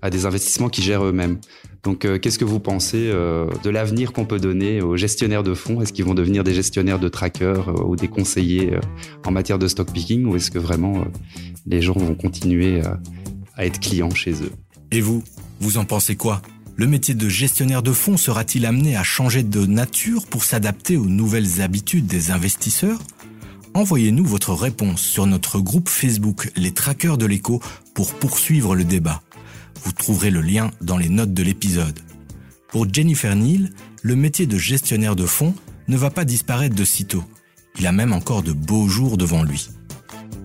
à 0.00 0.10
des, 0.10 0.26
investissements 0.26 0.70
qui 0.70 0.80
gèrent 0.80 1.04
eux-mêmes. 1.04 1.38
Donc 1.82 2.06
euh, 2.06 2.18
qu'est-ce 2.18 2.38
que 2.38 2.46
vous 2.46 2.58
pensez 2.58 3.08
de 3.10 3.70
l'avenir 3.70 4.12
qu'on 4.12 4.24
peut 4.24 4.38
donner 4.38 4.80
aux 4.80 4.96
gestionnaires 4.96 5.42
de 5.42 5.52
fonds? 5.52 5.82
Est-ce 5.82 5.92
qu'ils 5.92 6.06
vont 6.06 6.14
devenir 6.14 6.42
des 6.42 6.54
gestionnaires 6.54 6.98
de 6.98 7.08
trackers 7.08 7.86
ou 7.86 7.96
des 7.96 8.08
conseillers 8.08 8.78
en 9.26 9.32
matière 9.32 9.58
de 9.58 9.68
stock 9.68 9.92
picking 9.92 10.24
ou 10.24 10.36
est-ce 10.36 10.50
que 10.50 10.58
vraiment 10.58 11.04
les 11.66 11.82
gens 11.82 11.92
vont 11.92 12.14
continuer 12.14 12.80
à 13.56 13.66
être 13.66 13.78
clients 13.78 14.14
chez 14.14 14.32
eux? 14.32 14.52
Et 14.90 15.02
vous, 15.02 15.22
vous 15.60 15.76
en 15.76 15.84
pensez 15.84 16.16
quoi? 16.16 16.40
Le 16.80 16.86
métier 16.86 17.12
de 17.12 17.28
gestionnaire 17.28 17.82
de 17.82 17.92
fonds 17.92 18.16
sera-t-il 18.16 18.64
amené 18.64 18.96
à 18.96 19.02
changer 19.02 19.42
de 19.42 19.66
nature 19.66 20.26
pour 20.26 20.44
s'adapter 20.44 20.96
aux 20.96 21.10
nouvelles 21.10 21.60
habitudes 21.60 22.06
des 22.06 22.30
investisseurs? 22.30 23.02
Envoyez-nous 23.74 24.24
votre 24.24 24.54
réponse 24.54 25.02
sur 25.02 25.26
notre 25.26 25.60
groupe 25.60 25.90
Facebook 25.90 26.50
Les 26.56 26.72
Traqueurs 26.72 27.18
de 27.18 27.26
l'écho 27.26 27.60
pour 27.92 28.14
poursuivre 28.14 28.74
le 28.74 28.84
débat. 28.84 29.20
Vous 29.84 29.92
trouverez 29.92 30.30
le 30.30 30.40
lien 30.40 30.70
dans 30.80 30.96
les 30.96 31.10
notes 31.10 31.34
de 31.34 31.42
l'épisode. 31.42 32.00
Pour 32.68 32.90
Jennifer 32.90 33.36
Neal, 33.36 33.68
le 34.00 34.16
métier 34.16 34.46
de 34.46 34.56
gestionnaire 34.56 35.16
de 35.16 35.26
fonds 35.26 35.54
ne 35.86 35.98
va 35.98 36.08
pas 36.08 36.24
disparaître 36.24 36.74
de 36.76 36.84
sitôt. 36.86 37.24
Il 37.78 37.86
a 37.86 37.92
même 37.92 38.14
encore 38.14 38.42
de 38.42 38.52
beaux 38.52 38.88
jours 38.88 39.18
devant 39.18 39.42
lui 39.42 39.68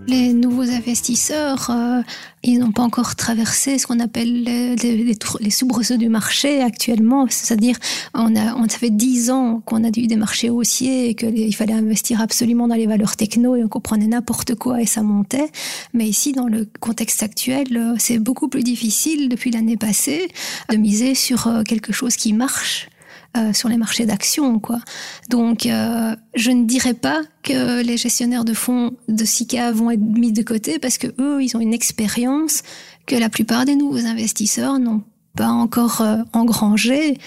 les 0.08 0.34
nouveaux 0.34 0.70
investisseurs, 0.70 1.70
euh, 1.70 2.02
ils 2.44 2.60
n'ont 2.60 2.72
pas 2.72 2.84
encore 2.84 3.16
traversé 3.16 3.78
ce 3.80 3.88
qu'on 3.88 4.00
appelle 4.00 4.44
les, 4.44 4.76
les, 4.76 5.50
soubresauts 5.50 5.98
du 5.98 6.10
marché 6.10 6.62
actuellement. 6.62 7.26
C'est-à-dire, 7.30 7.78
on 8.14 8.36
a, 8.36 8.56
on, 8.56 8.70
ça 8.70 8.78
fait 8.78 8.92
dix 8.92 9.32
ans 9.32 9.62
qu'on 9.66 9.84
a 9.84 9.88
eu 9.88 10.08
des 10.08 10.16
marchés 10.16 10.50
haussiers 10.50 11.10
et 11.10 11.16
qu'il 11.16 11.56
fallait 11.56 11.74
investir 11.74 12.22
absolument 12.22 12.68
dans 12.68 12.76
les 12.76 12.88
valeurs 12.88 13.16
techno 13.16 13.56
et 13.56 13.64
on 13.64 13.68
comprenait 13.68 14.08
n'importe 14.08 14.56
quoi 14.56 14.82
et 14.82 14.86
ça 14.86 15.02
montait. 15.02 15.50
Mais 15.94 16.08
ici, 16.08 16.34
dans 16.34 16.48
le 16.48 16.68
contexte 16.80 17.24
actuel, 17.24 17.76
euh, 17.76 17.96
c'est 17.98 18.20
beaucoup 18.20 18.48
plus 18.48 18.64
difficile 18.64 19.30
depuis 19.30 19.52
l'année 19.52 19.78
passée 19.78 20.28
de 20.70 20.78
miser 20.78 21.16
sur 21.16 21.48
euh, 21.48 21.64
quelque 21.64 21.94
chose 21.94 22.16
qui 22.16 22.34
marche 22.34 22.90
euh, 23.38 23.54
sur 23.54 23.70
les 23.70 23.78
marchés 23.78 24.06
d'actions, 24.06 24.60
quoi. 24.60 24.80
Donc, 25.30 25.66
euh, 25.66 26.16
je 26.36 26.52
ne 26.52 26.64
dirais 26.66 26.94
pas 26.94 27.22
que 27.44 27.82
les 27.82 27.98
gestionnaires 27.98 28.46
de 28.46 28.54
fonds 28.54 28.94
de 29.10 29.26
SICA 29.26 29.72
vont 29.72 29.92
être 29.92 30.00
mis 30.00 30.32
de 30.32 30.42
côté 30.42 30.80
parce 30.80 30.98
que 30.98 31.08
eux, 31.20 31.44
ils 31.44 31.56
ont 31.58 31.60
une 31.60 31.74
expérience 31.74 32.64
que 33.06 33.16
la 33.16 33.30
plupart 33.30 33.66
des 33.66 33.76
nouveaux 33.76 34.06
investisseurs 34.06 34.80
n'ont 34.80 35.04
pas 35.36 35.50
encore 35.50 36.00
euh, 36.00 36.18
engrangé. 36.32 37.18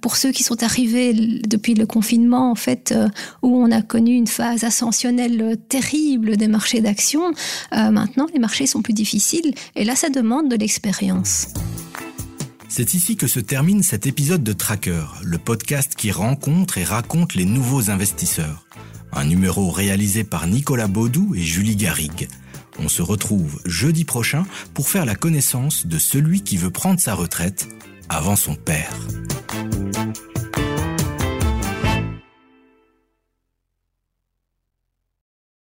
pour 0.00 0.16
ceux 0.16 0.32
qui 0.32 0.42
sont 0.42 0.62
arrivés 0.62 1.12
depuis 1.12 1.74
le 1.74 1.84
confinement, 1.86 2.50
en 2.50 2.54
fait, 2.54 2.94
où 3.42 3.62
on 3.62 3.70
a 3.70 3.82
connu 3.82 4.14
une 4.14 4.26
phase 4.26 4.64
ascensionnelle 4.64 5.58
terrible 5.68 6.38
des 6.38 6.48
marchés 6.48 6.80
d'actions, 6.80 7.32
maintenant 7.72 8.26
les 8.32 8.38
marchés 8.38 8.66
sont 8.66 8.80
plus 8.80 8.94
difficiles 8.94 9.52
et 9.74 9.84
là, 9.84 9.96
ça 9.96 10.08
demande 10.08 10.48
de 10.48 10.56
l'expérience. 10.56 11.48
C'est 12.76 12.92
ici 12.92 13.16
que 13.16 13.26
se 13.26 13.40
termine 13.40 13.82
cet 13.82 14.04
épisode 14.04 14.44
de 14.44 14.52
Tracker, 14.52 15.06
le 15.22 15.38
podcast 15.38 15.94
qui 15.94 16.12
rencontre 16.12 16.76
et 16.76 16.84
raconte 16.84 17.34
les 17.34 17.46
nouveaux 17.46 17.88
investisseurs. 17.88 18.66
Un 19.14 19.24
numéro 19.24 19.70
réalisé 19.70 20.24
par 20.24 20.46
Nicolas 20.46 20.86
Baudou 20.86 21.34
et 21.34 21.40
Julie 21.40 21.76
Garrigue. 21.76 22.28
On 22.78 22.90
se 22.90 23.00
retrouve 23.00 23.62
jeudi 23.64 24.04
prochain 24.04 24.44
pour 24.74 24.90
faire 24.90 25.06
la 25.06 25.14
connaissance 25.14 25.86
de 25.86 25.96
celui 25.96 26.42
qui 26.42 26.58
veut 26.58 26.68
prendre 26.68 27.00
sa 27.00 27.14
retraite 27.14 27.66
avant 28.10 28.36
son 28.36 28.54
père. 28.56 28.94